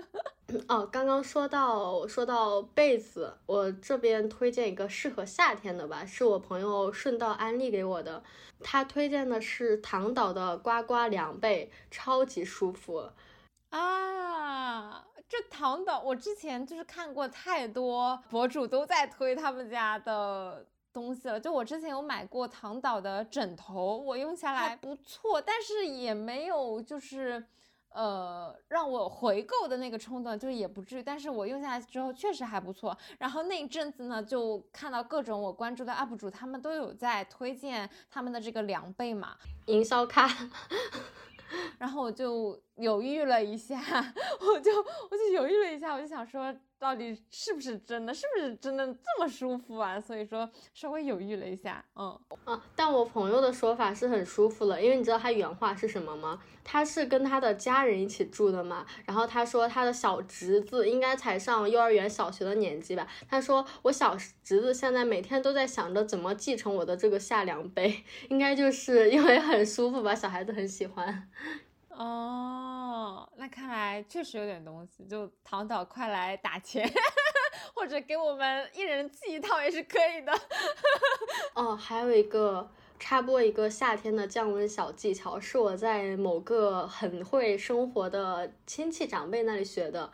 [0.67, 8.21] 哦，刚刚说到说到被子，我这边推荐一个适合夏天的吧，是我朋友顺道安利给我的，
[8.60, 13.10] 他推荐的是唐岛的呱呱凉被，超级舒服。
[13.72, 21.40] 啊，这唐岛，我之前就是看过太多博主都在推他们家的东西了。
[21.40, 27.42] 就我之前有买过唐岛的枕头，我用下来不错，但是也没有就是
[27.94, 31.04] 呃让我回购的那个冲动，就也不至于。
[31.04, 32.98] 但是我用下来之后确实还不错。
[33.20, 40.28] 然后那一阵子呢，就看到各种我关注的 UP 主，他们都有在推荐他们的这个凉被嘛，营销卡。
[41.78, 43.78] 然后我就犹豫了一下，
[44.40, 44.72] 我就
[45.10, 50.02] 我就犹豫了一下，我就想说，到底是不是真的，是不是真的这么舒服啊？
[50.02, 56.41] 所以说稍微犹豫了一下，嗯啊，但我朋友的说法是很舒服了，因为你知道他原话是什么吗？
[56.63, 71.30] 他是跟他的家人一起住的嘛，然后他说他的小侄子应该才上幼儿园、小学的年纪吧，他说我小侄子现在每天都在想着怎么继承我的这个夏凉杯，应该就是因为很舒服吧，小孩子很喜欢。
[72.02, 76.92] 哦，那看来确实有点东西，就唐导快来打钱，
[77.76, 80.34] 或者给我们一人寄一套也是可以的。
[81.54, 90.12] 哦，还有一个插播一个夏天的降温小技巧，是我在某个很会生活的亲戚长辈那里学的，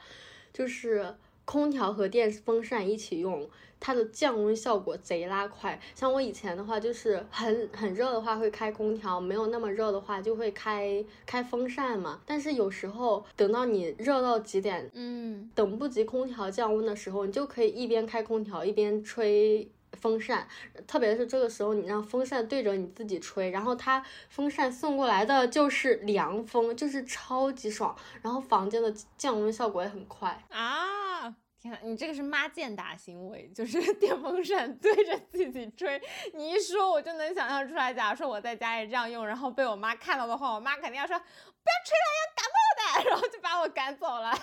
[0.51, 3.49] 就是空调和电风扇一起用。
[3.79, 12.21] 它的降温效果贼拉快，像我以前的话，就是很很热的话会开空调，没有那么热的话就会开开风扇嘛。
[12.25, 20.47] 但是有时候等到你热到极点，嗯，等不及空调降温的时候，你就可以一边开空调一边吹风扇。
[20.85, 27.95] 特别是这个时候，你让风扇对着你自己吹，然后它风扇送过来的就是凉风，就是超级爽。
[28.21, 31.35] 然后房间的降温效果也很快啊。
[31.59, 36.01] 天啊，你这个是妈见打行为，就是 电风扇对着自己吹。
[36.33, 37.93] 你一说，我就能想象出来。
[37.93, 43.09] 假如说我在家里这样用，然后被我妈看到的话，我妈肯定要说：“不要吹了，要感冒的。
[43.09, 44.33] ”然后就把我赶走了。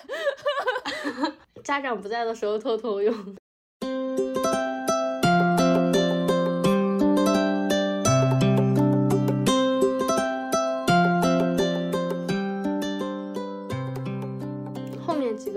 [1.62, 3.36] 家长不在的时候偷偷用。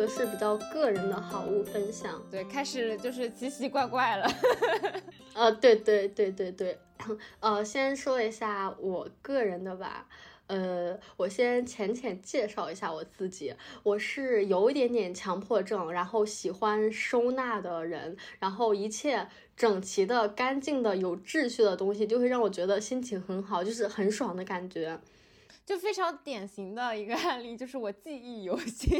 [0.07, 2.21] 是比较个人的好物分享。
[2.31, 4.27] 对，开始就是奇奇怪怪了。
[5.33, 6.79] 呃， 对对对对对，
[7.39, 10.07] 呃，先说一下我个人的吧。
[10.47, 13.53] 呃，我先浅浅介绍一下我自己，
[13.83, 19.27] 我是有一点点强迫症，然后喜欢收纳的人，然后一切
[19.57, 24.97] 整齐的、干净的、有秩序的东西，就会让我觉得心情很好，就是很爽的感觉。
[25.67, 28.99] 就非常典型的一个案例，就是我记忆犹新。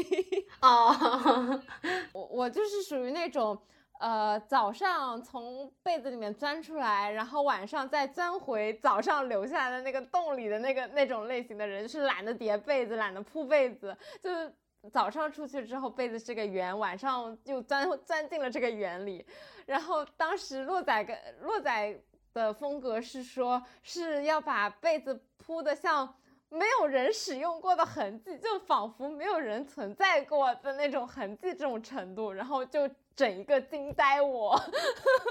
[0.60, 1.60] 哦，
[2.12, 3.58] 我我就是属于那种。
[4.00, 14.54] 呃，早上从被子里面钻出来，然后晚上再钻回早上留下来的那个洞里的那个那种类型的人，是懒得叠被子，懒得铺被子，就是
[14.92, 19.26] 早上出去之后被子是个圆，晚上又钻钻进了这个圆里。
[19.66, 22.00] 然后当时洛仔跟洛仔
[22.32, 26.14] 的风格是说，是要把被子铺的像
[26.50, 32.88] 没有人使用过的痕迹，就仿佛没有人存在过的那种痕迹这种程度，然后就。
[33.18, 34.56] 整一个惊呆我，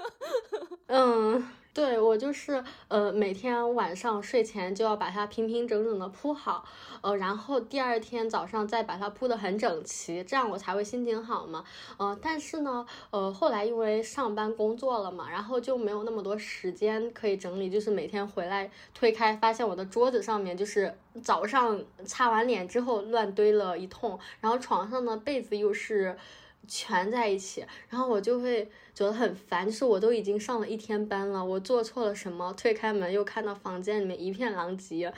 [0.88, 1.42] 嗯，
[1.78, 6.66] 对我就是呃，每天晚上睡前就要把它平平整整的铺好，
[7.02, 11.64] 呃，然后第二天早上再把它铺的很整齐，这样我才会心情好嘛，
[11.98, 26.18] 呃，但是呢，呃，后来因为上班工作了嘛，然后就没有那么多时间可以整理，就是每天回来推开发现我的桌子上面就是早上擦完脸之后乱堆了一通，然后床上的被子又是。
[26.68, 32.54] 全在一起，然后我就会觉得很烦，就是我都已经上了一天班了，我做错了什么？
[32.54, 35.14] 推开门又看到房间里面一片狼藉，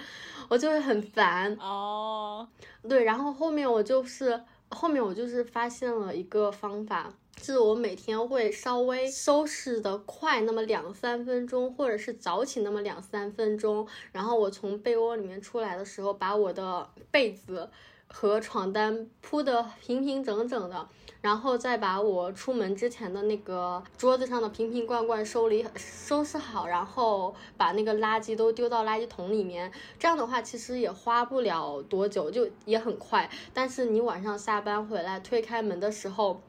[0.47, 1.55] 我就会很烦。
[1.59, 2.47] 哦，
[2.87, 17.69] 对，然后后面我就是后面我就是发现了一个方法，就是我每天会稍微收拾的快那么两三分钟，或者是早起那么两三分钟，然后我从被窝里面出来的时候，把我的被子
[18.07, 20.87] 和床单铺的平平整整的。
[21.21, 29.71] 然后再把我出门之前的那个桌子上的瓶瓶罐罐收理收拾好，然后把那个垃圾都丢到垃圾桶里面。
[29.97, 33.29] 这样的话，其实也花不了多久，就也很快。
[33.53, 36.41] 但是你晚上下班回来推开门的时候，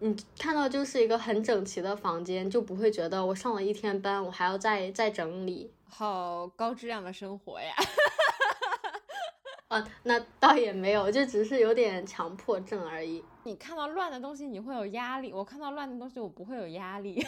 [0.00, 5.70] 你看到就是一个很整齐的房间，就不会觉得我上了一天班，我还要再再整理。
[5.88, 7.72] 好高质量的生活呀！
[9.68, 13.24] 啊，那倒也没有，就只是有点强迫症而已。
[13.42, 17.20] 你看到乱的东西，你会有压力；我看到乱的东西，我不会有压力。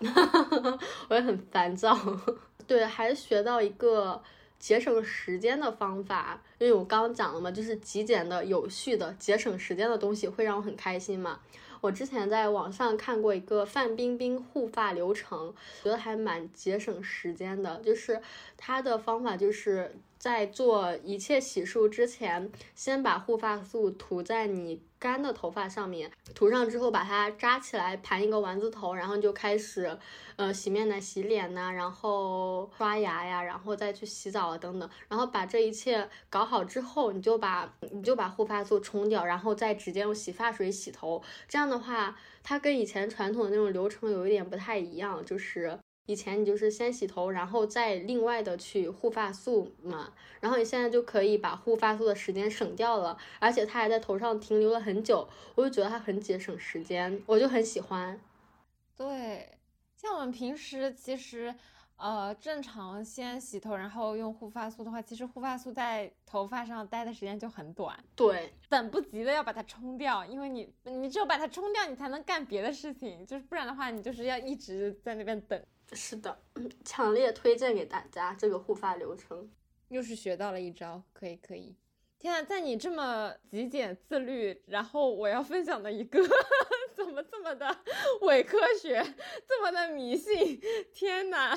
[1.08, 1.96] 我也很烦躁。
[2.66, 4.20] 对，还学到一个
[4.58, 11.38] 节省时间的方法，因为我刚刚讲了嘛，就是极简的、有序的、节省时间的东西会让我很开心嘛。
[11.80, 18.20] 我之前在网上看过一个范冰冰护发流程，觉得还蛮节省时间的，就是
[18.56, 19.94] 她的方法就是。
[20.18, 29.96] 在做一切洗漱之前，先把护发素涂在你干的头发上面，涂上之后把它扎起来，盘一个丸子头，然后就开始，
[30.36, 41.22] 呃，洗面奶、洗脸呐，然后刷牙呀，然后再去洗澡啊等等，然后把这一切搞好之后，你就把你就把护发素冲掉，然后再直接用洗发水洗头。
[41.46, 45.78] 这样的话，它跟以前传统的那种流程有一点不太一样，就是。
[46.06, 58.18] 以前你就是先洗头，然后再另外的去护发素嘛，然后你现在就可以把护发素的时间省掉了，而且它还在头上停留了很久，我就觉得它很节省时间，我就很喜欢。
[58.96, 59.58] 对，
[59.96, 61.52] 像我们平时其实，
[61.96, 67.98] 呃，正常先洗头，然后用护发素的话，其实护发素在头发上待的时间就很短。
[68.14, 75.60] 对，等不及的要把它冲掉，因为你你只有把它冲掉，你才能干别的事情，就是不然的话，你就是要一直在那边等。
[75.92, 76.36] 是的，
[76.84, 79.48] 强烈推荐给大家这个护发流程，
[79.88, 81.76] 又是学到了一招，可以可以。
[82.18, 86.18] 天呐，在你这么极简自律，然后我要分享的一个，
[86.96, 87.76] 怎么这么的
[88.22, 89.00] 伪科学，
[89.46, 90.60] 这么的迷信？
[90.92, 91.54] 天呐，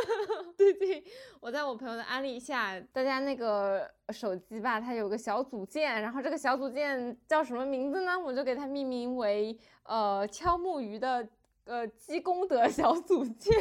[0.58, 1.02] 最近
[1.40, 8.18] 我在我朋友的安利下，大家那个手机吧，它有个小组件，然后这个小组件叫什么名字呢？
[8.18, 11.26] 我就给它命名为呃敲木鱼的。
[11.70, 13.54] 呃，积功德小组件，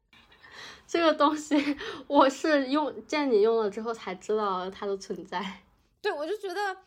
[0.88, 1.76] 这个东西
[2.06, 5.44] 我是用见你用了之后才知道它的存在。
[6.00, 6.78] 对，我就觉得，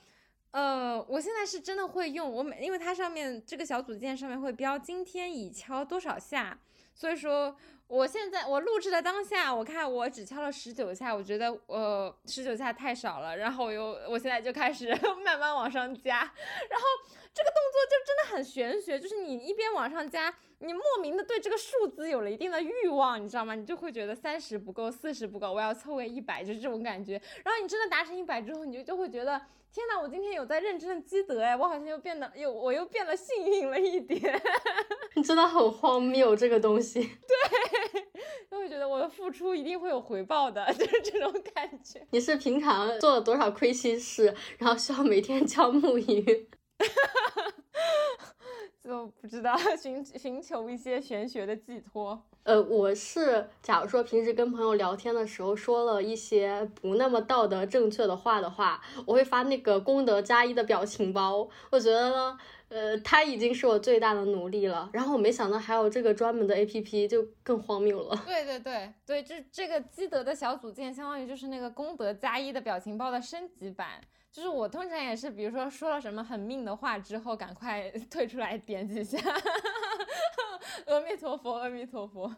[0.50, 2.28] 呃，我现在是真的会用。
[2.28, 6.60] 我每因为它上面这个小组件上面会标今天已敲多少下，
[6.96, 14.90] 所以说我现在我录制的当下，我看我只敲了十九下，我觉得呃十九下太少了，然后我又我现在就开始
[15.24, 16.86] 慢慢往上加，然后
[17.34, 23.56] 这个动作就真的很玄学，就是你一边往上加，你莫名的对这个数字有了一定的欲望，你知道吗？
[23.56, 27.14] 你就会觉得三十不够，四十不够，我要凑个一百，就是这种感觉。
[27.46, 29.40] 然后你真的达成一百之后，你就就会觉得
[29.72, 34.42] 天呐，我今天有在认真的积德哎，我好像又变得又我又变得幸运了一点。
[35.16, 37.00] 你真的很荒谬，这个东西。
[37.28, 38.04] 对
[38.50, 42.06] 就会觉得我的付出一定会有回报的，就是这种感觉。
[42.12, 46.50] 你是平常做了多少亏心事，然后需要每天敲木鱼？
[48.84, 52.22] 就不知道寻寻求一些玄学的寄托。
[52.44, 61.48] 呃，我是假如说平时跟朋友聊天的时候说了一些不那么道德正确的话的话，我会发那个功德加一的表情包。
[61.70, 62.38] 我觉得呢，
[62.70, 64.90] 呃，它已经是我最大的努力了。
[64.94, 68.16] 然后我没想到还有这个专门的 APP，就更荒谬了。
[68.26, 74.02] 对对对对，这这个积德的小组件，相当于就是那个功德加一的表情包的升级版。
[74.32, 79.18] 就是我通常也是，比如说说了什么很命的话之后，赶快 退出来点几下。
[80.86, 82.34] 阿弥陀佛，阿弥陀佛。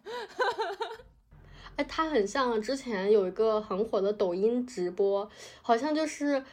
[1.75, 5.29] 哎，它很像之前有一个很火的抖音直播，
[5.61, 6.43] 好像就是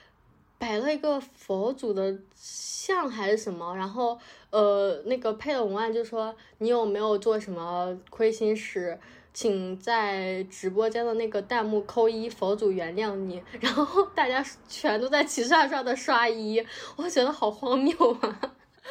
[0.59, 4.19] 摆了一个佛祖的像还是什么，然后
[4.51, 8.99] 呃那个配的文案就说你有没有做什么亏心事？
[9.41, 13.41] 请在直播间的那个弹幕扣一，佛祖原谅你。
[13.61, 16.61] 然后大家全都在齐刷刷的刷一，
[16.97, 18.41] 我觉得好荒谬啊！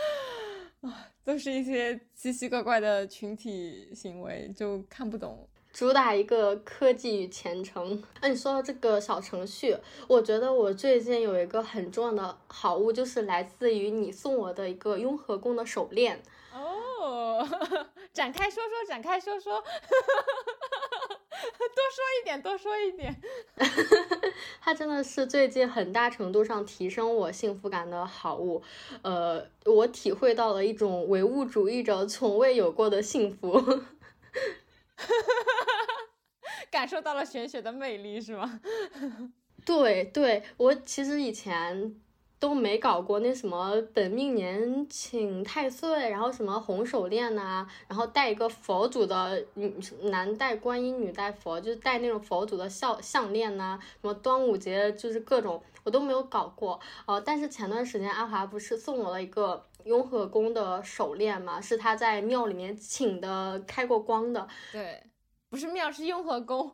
[0.80, 5.46] 啊，都是一些奇奇怪怪的群体行为，就看不懂。
[5.74, 8.02] 主打一个科技与虔诚。
[8.22, 9.76] 哎，你说到这个小程序，
[10.08, 16.24] 我觉得我最近有一个很重要的好物，就是来自于你送我的一个雍和宫的手链。
[17.00, 17.48] 哦，
[18.14, 19.70] 展开说说，展开说说， 多
[21.94, 23.16] 说一点，多说一点。
[24.62, 28.62] 它真的是最近很大程度上提升我幸福感的好物。
[29.02, 33.62] 呃，我体会到了一种唯物主义者从未有过的幸福。
[36.72, 38.60] 感受到了玄学的魅力，是吗？
[39.66, 42.02] 对对，我其实以前。
[42.40, 49.74] 都没搞过那什么本命年请太岁，然后什么红手链呐，然后戴一个佛祖的，女
[50.04, 64.48] 男戴观音，女戴佛，就是戴那种佛祖的项项链呐，什么端午节就是各种我都没有搞过，呃，但是前段时间阿华不是送我了一个雍和宫的手链嘛，是他在庙里面请的，开过光的。
[64.72, 65.02] 对，
[65.50, 66.72] 不是庙，是雍和宫。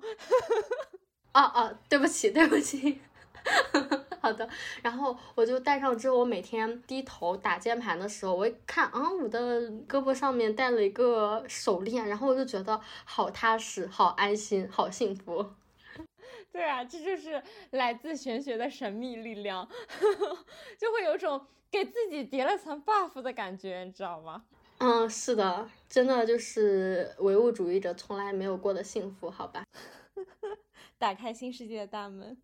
[1.32, 2.99] 啊啊，对不起，对不起。
[4.21, 4.47] 好的，
[4.81, 15.45] 然后我就戴上之后，我每天低头打键盘的时候，我一看啊，我的胳膊上面戴了一个手链，然后我就觉得好踏实、好安心、好幸福。
[16.53, 17.41] 对啊，这就是
[17.71, 19.67] 来自玄学的神秘力量，
[20.79, 24.43] 就会有种给自己叠了层 buff 的感觉，你知道吗？
[24.77, 29.63] 嗯，是的，真的就是唯物主义者从来没有过的幸福，好吧？
[30.97, 32.37] 打开新世界的大门。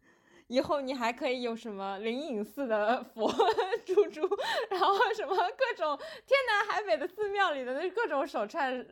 [0.49, 3.31] 以后你还可以有什么灵隐寺的佛
[3.85, 4.27] 珠珠，
[4.67, 5.95] 然后什么各种
[6.25, 8.83] 天南海北的寺庙里的那各种手串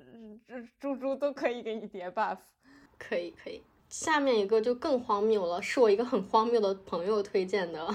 [0.80, 2.38] 珠珠都可以给你叠 buff，
[3.00, 3.64] 可以可以。
[3.90, 7.88] 下面一个就更荒谬了，是我一个很荒谬的朋友推荐的，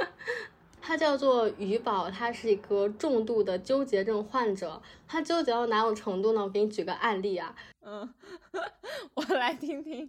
[0.80, 6.42] 他叫做余宝，他是一个重度的纠结症患者，他纠结到哪种程度呢？
[6.42, 8.14] 我给你举个案例啊，嗯，
[9.12, 10.08] 我来听听。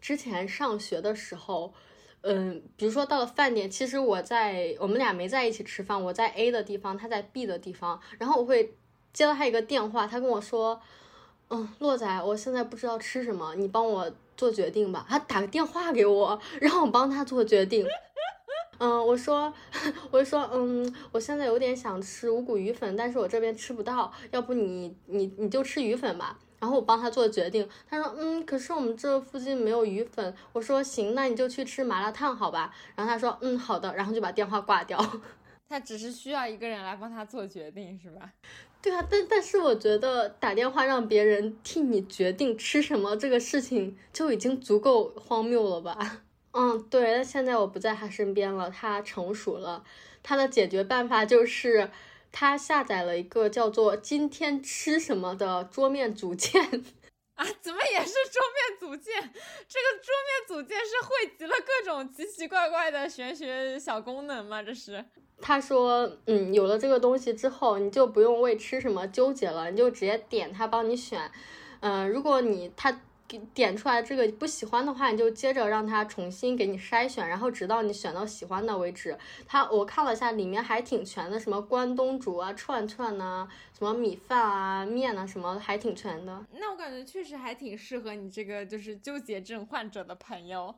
[0.00, 1.74] 之前上学的时候。
[2.22, 8.74] 嗯，比如说到了饭点，其实我在我们俩没在一起吃饭，我在 A 的地方，他在 B 的地方，然后我会
[9.12, 10.80] 接到他一个电话，他跟我说，
[11.50, 15.04] 嗯，洛仔，我现在不知道吃什么，你帮我做决定吧。
[15.08, 17.86] 他打个电话给我，让我帮他做决定。
[18.78, 19.52] 嗯，我说，
[20.10, 26.38] 我说，嗯，我现在有点想吃五谷鱼粉，但是我这边吃不到，要不你你你就吃鱼粉吧。
[26.62, 30.32] 然后我帮他做决定，他说，嗯，可是我们这附近没有鱼粉。
[30.52, 32.72] 我说，行，那你就去吃麻辣烫，好吧？
[32.94, 34.96] 然后他说，嗯，好的，然后就把电话挂掉。
[35.68, 38.30] 他只是需要一个人来帮他做决定，是吧？
[38.80, 46.20] 对啊，但但是我觉得打电话让别人替你决定吃什么这个事情就已经足够荒谬了吧？
[46.54, 49.82] 嗯，对，那现在我不在他身边了，他成熟了，
[50.22, 51.90] 他的解决办法就是。
[52.32, 56.60] 他下载了一个叫做“今天吃什么”的桌面组件
[57.36, 57.46] 啊？
[57.60, 59.14] 怎么也是桌面组件？
[59.22, 64.62] 这个桌面组件是汇集了各种奇奇怪怪的玄学小功能吗？
[64.62, 65.04] 这是？
[65.40, 71.30] 他说，嗯，有了这个东西之后，你就不用为吃什么纠结了，你就直接点它帮你选，
[71.80, 73.00] 嗯、如果你它
[73.32, 79.16] 给点出来这个不喜欢的话，你就接着让它重新给你筛选，然后直到你选到喜欢的为止。
[79.46, 86.44] 它我看了一下，里面还挺全的，什么关东煮啊、串串呐、什么米饭啊、面啊，什么还挺全的。
[86.52, 90.74] 那我感觉确实还挺适合你这个就是纠结症患者的朋友。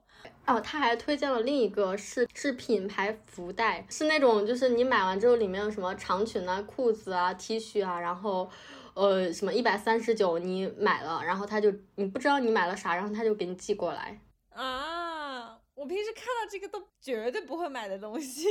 [0.47, 8.49] 哦，他还推荐了另一个是是品牌福袋，是那种就是你买完之后里面有什么长裙啊、裤子啊、T 恤啊，然后
[8.95, 14.19] 呃什么一百三十九你买了，然后他就你不知道你买了啥，然后他就给你寄过来。
[14.51, 18.47] 啊，我平时看到这个都绝对不会买的东西。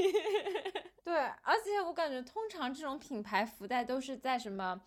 [1.03, 4.81] 对，而且我感觉通常这种品牌福袋都是在什么。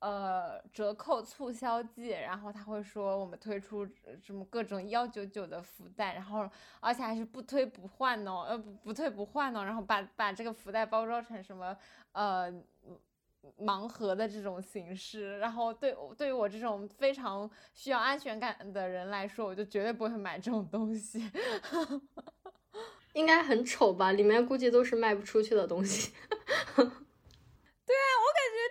[0.00, 3.86] 呃，折扣促销季，然后他会说我们推出
[4.22, 6.48] 什么各种幺九九的福袋，然后
[6.80, 11.76] 而且还是不推不换哦，呃不不退不换哦，然后把把这个福袋包装成什么
[12.12, 12.50] 呃
[13.58, 21.22] 盲盒的这种形式，然后对对于我这种非常需要安全感的人来说，我就绝对不会买这种东西。
[23.14, 24.12] 应该很丑吧？
[24.12, 26.12] 里面估计都是卖不出去的东西。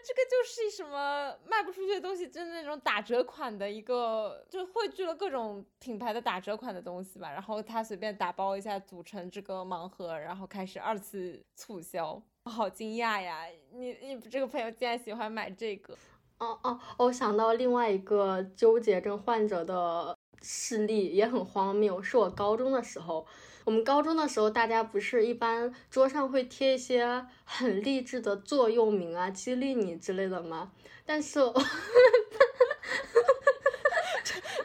[0.10, 7.32] 这个就是什么卖不出去的东西，就是那种打折款的一个，就汇聚了各种品牌的打折款的东西吧。
[7.32, 12.20] 然后他随便打包一下，组成这个盲盒，然后开始二次促销。
[12.46, 13.46] 好惊讶呀！
[13.72, 15.96] 你你这个朋友竟然喜欢买这个？
[16.40, 23.28] 哦哦，我想到另外一个纠结症患者的事例，也很荒谬，是我高中的时候。
[23.70, 30.72] 我们高中的时候，大家不是一般桌上会贴一些很励志的座右铭啊，激励你之类的吗？
[31.06, 31.40] 但是，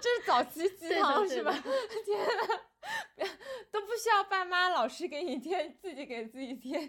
[0.00, 1.52] 这是早期鸡汤是吧？
[2.02, 3.28] 天呐，
[3.70, 6.88] 都不需要爸妈、老师给你贴，自己给自己贴。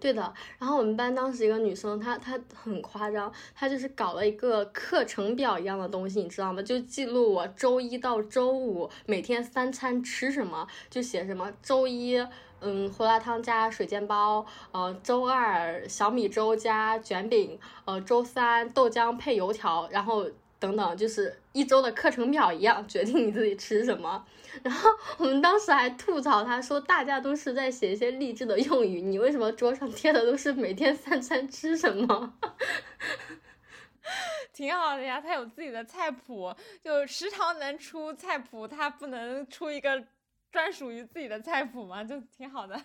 [0.00, 6.62] 对的，然后我们班当时一个女生，她她很夸张，她就是搞了一个课程表一样的东西，你知道吗？
[6.62, 12.18] 就记录我周一到周五每天三餐吃什么，就写什么周一，
[12.60, 20.26] 嗯，胡辣汤加水煎包，呃，周二小米粥加卷饼，呃，周三豆浆配油条，然后
[20.58, 24.26] 等等，就是一周的课程表一样，决定你自己吃什么。
[24.62, 32.34] 然后我们当时还吐槽他说，大家都是在写一些励志的用语，你为什么桌上贴的都是每天三餐吃什么？
[34.52, 36.52] 挺好的呀，他有自己的菜谱，
[36.82, 40.04] 就食堂能出菜谱，他不能出一个
[40.50, 42.02] 专属于自己的菜谱吗？
[42.04, 42.80] 就挺好的，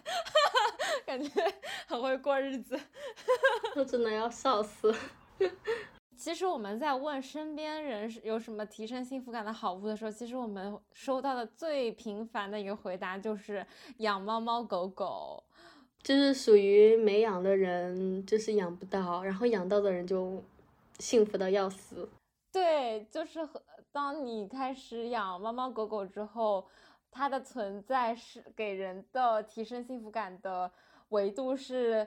[1.06, 1.30] 感觉
[1.88, 2.80] 很会过日子。
[3.76, 4.94] 我真的要笑死。
[6.20, 13.66] 其实我们在问身边人是有什么提升幸福感的好物的时候，其实我们收到的最频繁的一个回答就是
[14.00, 15.42] 养猫猫狗狗。
[16.04, 20.44] 就是属于没养的人，就是养不到，然后养到的人就
[21.00, 22.10] 幸福的要死。
[22.52, 23.62] 对，就是和
[23.94, 26.68] 当你开始养猫猫狗狗之后，
[27.10, 30.70] 它的存在是给人的提升幸福感的
[31.10, 32.06] 维度是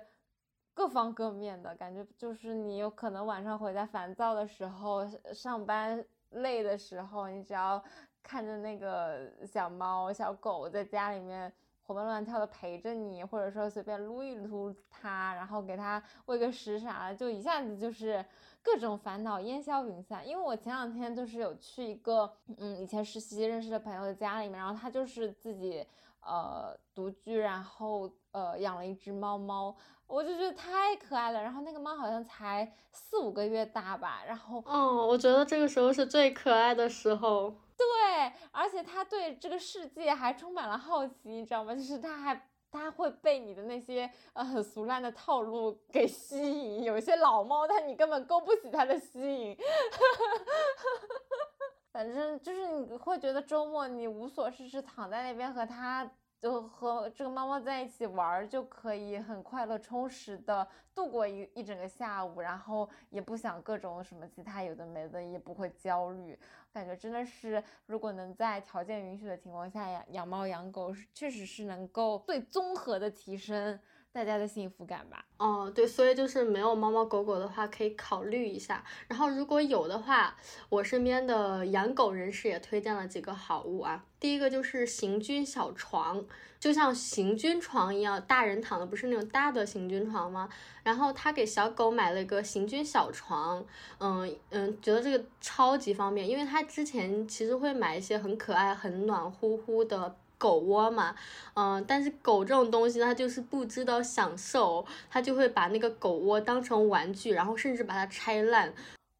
[0.75, 7.83] 各方各面的感觉，就是你有可能晚上回家烦躁的时候，上班累的时候，你只要
[8.23, 11.53] 看着那个小猫小狗在家里面。
[11.85, 18.25] 活蹦乱跳的陪着你，或者说随便撸一撸它，然后给它喂个食啥的，就一下子就是
[18.62, 20.27] 各种烦恼烟消云散。
[20.27, 25.85] 因为我前两天就是有去一个嗯以前实习认识的朋友的家里面，然后他就是自己
[26.23, 29.75] 呃独居，然后呃养了一只猫猫，
[30.07, 31.43] 我就觉得太可爱了。
[31.43, 37.55] 然后那个猫好像才四五个月大吧，然后哦，我觉得这个时候是最可爱的时候。
[37.77, 41.75] 对，而且它对这个世界还充满了好奇，你知道吗？
[41.75, 46.85] 就是它还它会被你的那些呃很俗烂的套路给吸引。
[46.85, 49.57] 有一些老猫，但你根本勾不起它的吸引。
[51.93, 66.36] 反正就是你会觉得周末你无所事事，躺在那边和它就和这个猫猫在一起玩儿，就可以很快乐充实的度过一一整个下午，然后也不想各种什么其他有的没的，也不会焦虑。
[66.72, 73.78] 感觉真的是，如果能在条件允许的情况下养养猫养狗，确实是能够最综合的提升
[74.13, 75.25] 大家的幸福感吧。
[75.39, 78.85] 哦，对，所以就是没有猫猫狗狗的话，可以考虑一下。
[79.09, 80.37] 然后如果有的话，
[80.69, 84.05] 我身边的养狗人士也推荐了几个好物啊。
[84.21, 86.25] 第一个就是行军小床，
[86.61, 90.49] 就像行军床一样，大人躺的不是那种大的行军床吗？
[90.83, 93.65] 然后他给小狗买了一个行军小床，
[93.99, 100.15] 嗯嗯，觉得这个超级方便，因为他之前其实会买一些很可爱、很暖乎乎的。
[100.43, 101.14] 狗窝嘛，
[101.55, 108.74] 嗯，但是狗这种东西，它就是不知道享受，它就会把那个狗窝当成玩具，然后甚至把它拆烂。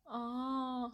[0.05, 0.91] 哦，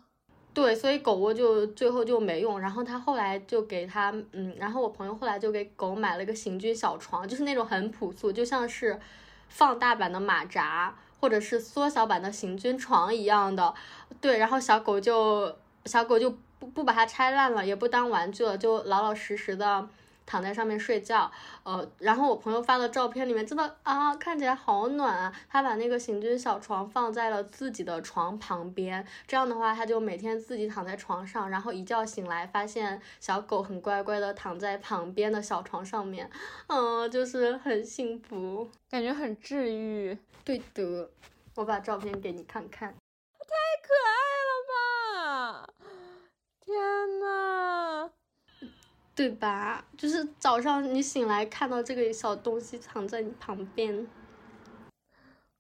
[0.53, 2.61] 对，所以狗窝就最后就没用。
[2.61, 9.01] 然后他后来就给他，嗯，然后我朋友后来就给狗买了个行军小床，就是那种很朴素，就像是
[9.49, 13.73] 放大版的马扎或者是缩小版的行军床一样的。
[14.21, 15.57] 对，然后小狗就
[15.87, 19.89] 小狗就不不把它拆烂了，也不当玩具了，就老老实实的。
[20.29, 25.35] 躺在上面睡觉，呃，然后我朋友发的照片里面真的啊，看起来好暖啊。
[25.49, 36.31] 他把那个行军小床放在了自己的床旁边，这样的话，他就每天自己躺在床上，然后一觉醒来，发现小狗很乖乖的躺在旁边的小床上面，
[36.67, 40.19] 嗯，就是很幸福，感觉很治愈。
[40.45, 41.09] 对的，
[41.55, 44.13] 我把照片给你看看，太可爱
[44.45, 45.69] 了吧！
[46.61, 48.11] 天呐！
[49.19, 49.85] 对吧？
[49.97, 54.07] 就是早上你醒来看到这个小东西躺在你旁边，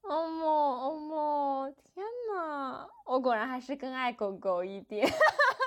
[0.02, 5.04] 哦莫哦莫，天呐，我果然还是更爱狗狗一点，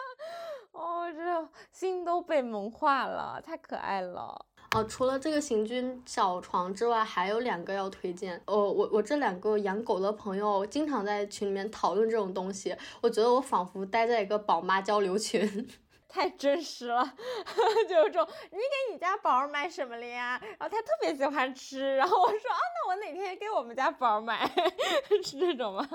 [0.72, 4.46] 哦，这心都被萌化了，太可爱了。
[4.74, 8.42] 哦，除了这个行军小床之外，还有两个要推荐。
[8.46, 15.68] 哦，我我这两个养狗的朋友经常在群里面讨论这种东西，我觉得我仿佛待在一个宝妈交流群。
[16.12, 17.14] 太真实了，
[17.88, 20.40] 就有种你给你家宝儿买什么了呀？
[20.60, 24.46] 然后他特别喜欢吃，然后我说啊，那我哪天给我们家宝儿买，
[25.24, 25.88] 是这种吗？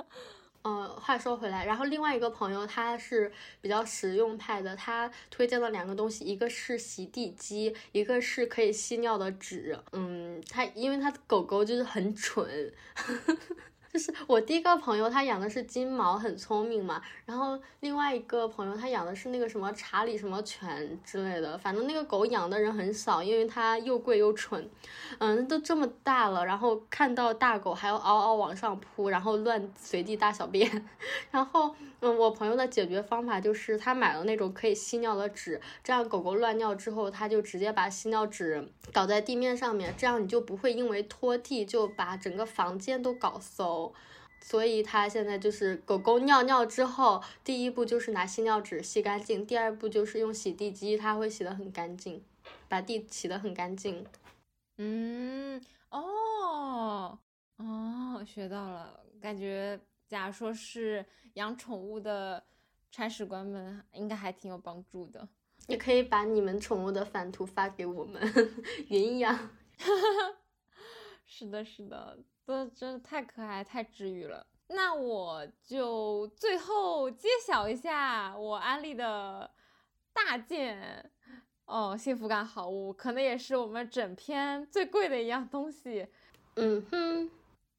[0.68, 9.78] 嗯，话说回来，然后另外一个朋友他是比较实用派的，他推荐了两个东西，一个是洗地机，一个是可以吸尿的纸。
[9.92, 12.72] 嗯，他因为他的狗狗就是很蠢。
[13.96, 17.00] 就是我第一个朋友，他养的是金毛，很聪明嘛。
[17.24, 21.56] 然后另外一个朋友，他养的是那个什么查理什么犬之类的。
[21.56, 24.68] 反正那个狗养的人很少，因为它又贵又蠢。
[25.16, 30.86] 嗯，都这么大了，然后看到大狗还要嗷嗷往上扑，然后乱随地大小便。
[31.32, 31.74] 然后，
[32.10, 43.92] 我朋友的解决方法就是他买了那种可以吸尿的纸，这样狗狗乱尿之后，他就直接把吸尿纸倒在地面上面，这样你就不会因为拖地就把整个房间都搞馊。
[44.38, 52.22] 所以他现在就是狗狗尿尿之后，第一步就是拿吸尿纸吸干净，第二步就是用洗地机，它会洗得很干净，
[52.68, 54.06] 把地洗得很干净。
[54.78, 57.18] 嗯，哦，
[57.56, 61.04] 哦，学到了，感觉假如说是
[61.34, 62.44] 养宠物的
[62.90, 65.28] 铲屎官们，应该还挺有帮助的。
[65.66, 68.22] 也可以把你们宠物的反图发给我们，
[68.88, 69.50] 云养。
[71.26, 72.18] 是的，是的。
[72.46, 74.46] 这真的太可爱，太治愈了。
[74.68, 79.50] 那我就最后揭晓一下我安利的
[80.12, 81.10] 大件
[81.64, 86.06] 哦，幸福感好物，可能也是我们整篇最贵的一样东西。
[86.54, 87.30] 嗯哼。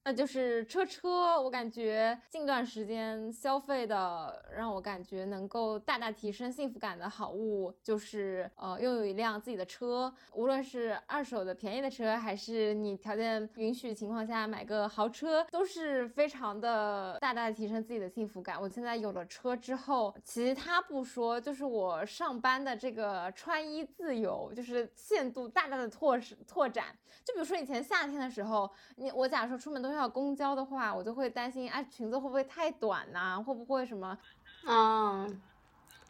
[0.07, 18.57] 那就是车车，我感觉近段时间消费的让我感觉能够大大提升幸福感的好物，就是呃拥有一辆自己的车，无论是二手的便宜的车，还是你条件允许情况下买个豪车，都是非常的大大提升自己的幸福感。
[18.61, 26.97] 我现在有了车之后，其他不说，就是我上班的这个穿衣自由，就是限度大大的拓拓展。
[27.25, 33.41] 就比如说以前夏天的时候，你我假如说出门都要公交的话，我就会担心，哎，裙子会不会太短呐？
[33.41, 34.17] 会不会什么，
[34.65, 35.41] 嗯，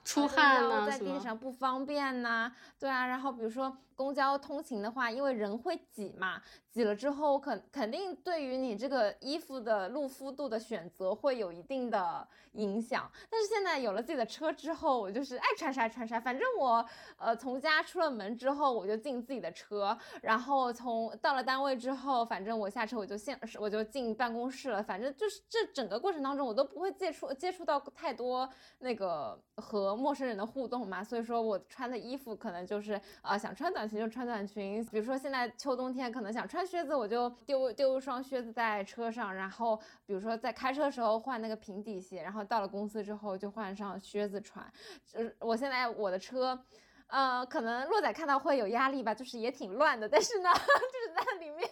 [0.04, 0.86] 出汗呢？
[0.90, 2.52] 在地上不方便呐？
[2.80, 3.78] 对啊，然后比如说。
[3.98, 6.39] 公交通勤的话，因为人会挤嘛，
[6.72, 13.12] 挤了之后肯肯定对于你这个衣服的露肤度的选择会有一定的影响。
[13.28, 16.86] 但是现在有了自己的车之后，我就是爱穿啥穿啥，反正我
[17.18, 33.87] 呃从家出了门之后我就进自己的车，然后从到了单位之后，反正我下车我就现我就进办公室了，反正就是这整个过程当中我都不会接触接触到太多那个和陌生人的互动嘛，所以说我穿的衣服可能就是啊想穿短。
[33.96, 44.66] 就穿短裙，比如说现在秋冬天可能想穿靴子，我就丢丢一双靴子在车上，然后比如说在开车的时候换那个平底鞋，然后到了公司之后就换上靴子穿。
[45.06, 46.60] 就是我现在我的车。
[47.08, 51.68] 呃，可能洛仔看到会有压力吧，就是也挺乱的，但是呢， 就是在里面，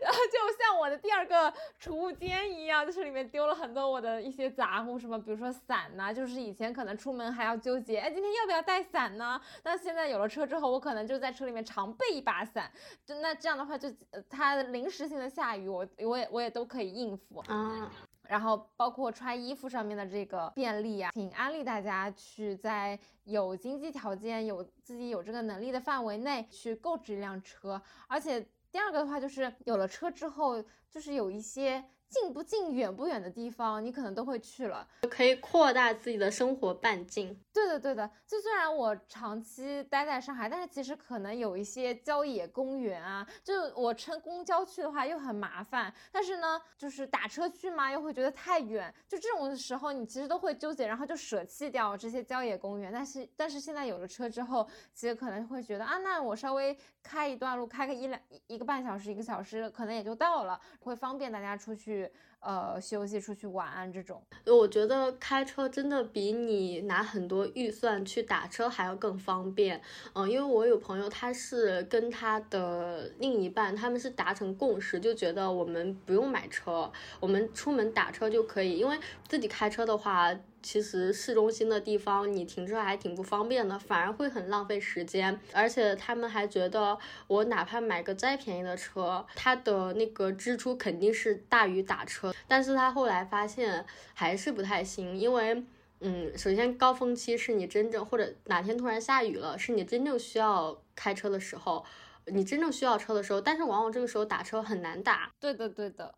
[0.00, 9.40] 然后就像我的第二个储物间一样，就是里面丢了很多我的一些杂物，什么比如说伞呐，就是以前可能出门还要纠结，哎，今天要不要带伞呢？
[9.62, 12.70] 那现在有了车之后，我可能就在车里面常备一把伞，
[13.06, 13.88] 就那这样的话，就
[14.28, 17.90] 它临时性的下雨，我我也我也都可以应付啊。
[18.28, 27.80] 然后包括穿衣服上面的这个便利啊，挺安利大家去在有经济条件、有自己有这个能力的范围内去购置一辆车。
[28.08, 34.86] 而且第二个的话，就是有了车之后，就是有一些近不近、远不远的地方，你可能都会去了。
[35.10, 37.36] 可以扩大自己的生活半径。
[37.52, 38.08] 对的，对的。
[38.26, 45.92] 就虽然我长期待在上海，但是其实可能有一些郊野公园啊，就我乘公交去的话又很麻烦。
[46.12, 48.92] 但是呢，就是打车去嘛，又会觉得太远。
[49.08, 52.92] 就这种时候，你其实都会纠结，然后就舍弃掉这些郊野公园。
[52.92, 61.93] 但是，但是现在有了车之后，其实可能会觉得啊，那我稍微开一段路，开个一两一个半小时、一个小时，可能也就到了，会方便大家出去。
[61.94, 69.80] 去呃，休息出去玩这种，我觉得开车真的比你拿很多预算去打车还要更方便。
[70.12, 80.34] 嗯，因为我有朋友，他是跟他的另一半，他们是达成共识，就觉得我们不用买车，我们出门打车就可以，因为自己开车的话。
[80.64, 85.38] 其实市中心的地方你停车还挺不方便的，反而会很浪费时间。
[85.52, 92.34] 而且他们还觉得，我哪怕买个再便宜的车，它的那个支出肯定是大于打车。
[92.48, 93.84] 但是他后来发现
[94.14, 95.62] 还是不太行，因为，
[96.00, 101.84] 嗯，首先高峰期是你真正或者哪天突然下雨了，是你真正需要开车的时候，
[102.26, 105.30] 你真正需要车的时候，但是往往这个时候打车很难打。
[105.38, 106.14] 对的，对的。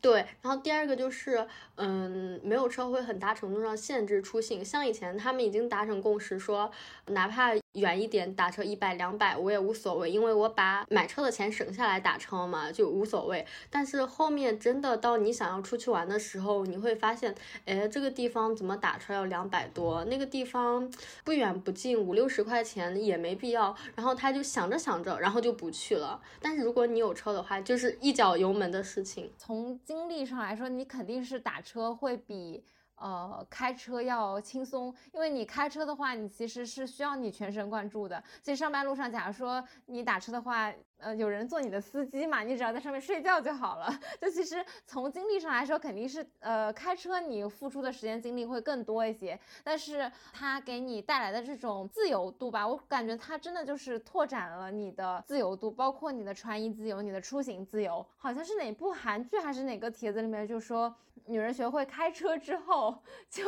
[0.00, 4.64] 对，然后第二个就是，嗯，没有车会很大程度上限制出行。
[4.64, 6.70] 像以前他们已经达成共识，说
[7.06, 13.46] 哪怕远一点打车一百两百我也无所谓，因为我把买车的钱省下来打车嘛，就无所谓。
[13.70, 20.04] 但是后面真的到你想要出去玩的时候，你会发现，哎，这个地方怎么打车要两百多？
[20.06, 20.90] 那个地方
[21.24, 23.76] 不远不近，五六十块钱也没必要。
[23.94, 26.20] 然后他就想着想着，然后就不去了。
[26.40, 29.30] 但是如果你有车的话，就是一脚油门的事情。
[29.36, 32.64] 从精力上来说，你肯定是打车会比。
[32.96, 38.22] 呃，开车要轻松，因为你开车的话，你其实是需要你全神贯注的。
[38.42, 43.88] 其实上班路上，假如说你打车的话，呃，有人做你的司机嘛，你只要在上面睡觉就好了。
[44.20, 49.38] 就其实从精力上来说，肯定是呃开车你付出的时间精力会更多一些。
[49.62, 58.04] 但是它给你带来的这种自由度吧，我感觉它真的就是拓展了你的自由度，包括你的穿衣自由、你的出行自由。
[58.16, 60.94] 好像是哪部韩剧还是哪个帖子里面就说。
[61.28, 63.42] 女人学会开车之后，就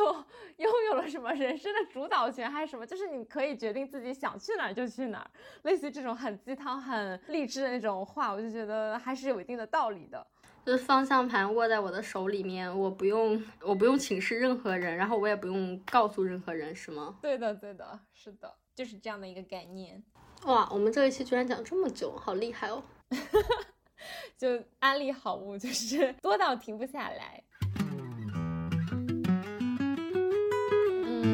[0.57, 2.85] 拥有了什么人生的主导权，还是什么？
[2.85, 5.31] 就是你可以决定自己想去哪儿就去哪儿。
[5.61, 10.25] 类似于这种很鸡汤、很励志的那种话，我就觉得还是有一定的道理的。
[10.65, 17.17] 就是方向盘握在我的手里面，我不用，我不用请示任何人，然后我也不用告诉任何人，是吗？
[17.21, 20.03] 对的，对的，是的，就是这样的一个概念。
[20.45, 22.83] 哇，我们这一期居然讲这么久，好厉害哦！
[24.37, 27.43] 就安利好物，就是多到停不下来。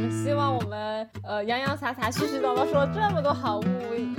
[0.10, 3.64] 希望我们呃洋洋洒洒、絮絮叨叨说了这么多好物，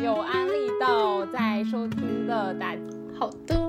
[0.02, 2.80] 有安利到在收听的大家。
[3.18, 3.66] 好的，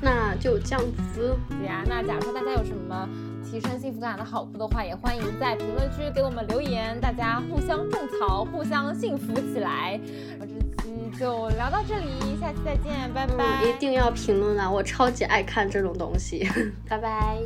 [0.00, 1.84] 那就这样子呀。
[1.86, 3.08] 那假如说大家有什么
[3.44, 10.00] 提升幸福感的好物的话，也欢迎在评论区给我们留言，大家互相种草，互相幸福起来。
[10.40, 10.52] 我这
[10.82, 13.62] 期就聊到这里，下期再见，拜拜。
[13.62, 16.48] 一定要评论啊，我超级爱看这种东西，
[16.88, 17.38] 拜拜。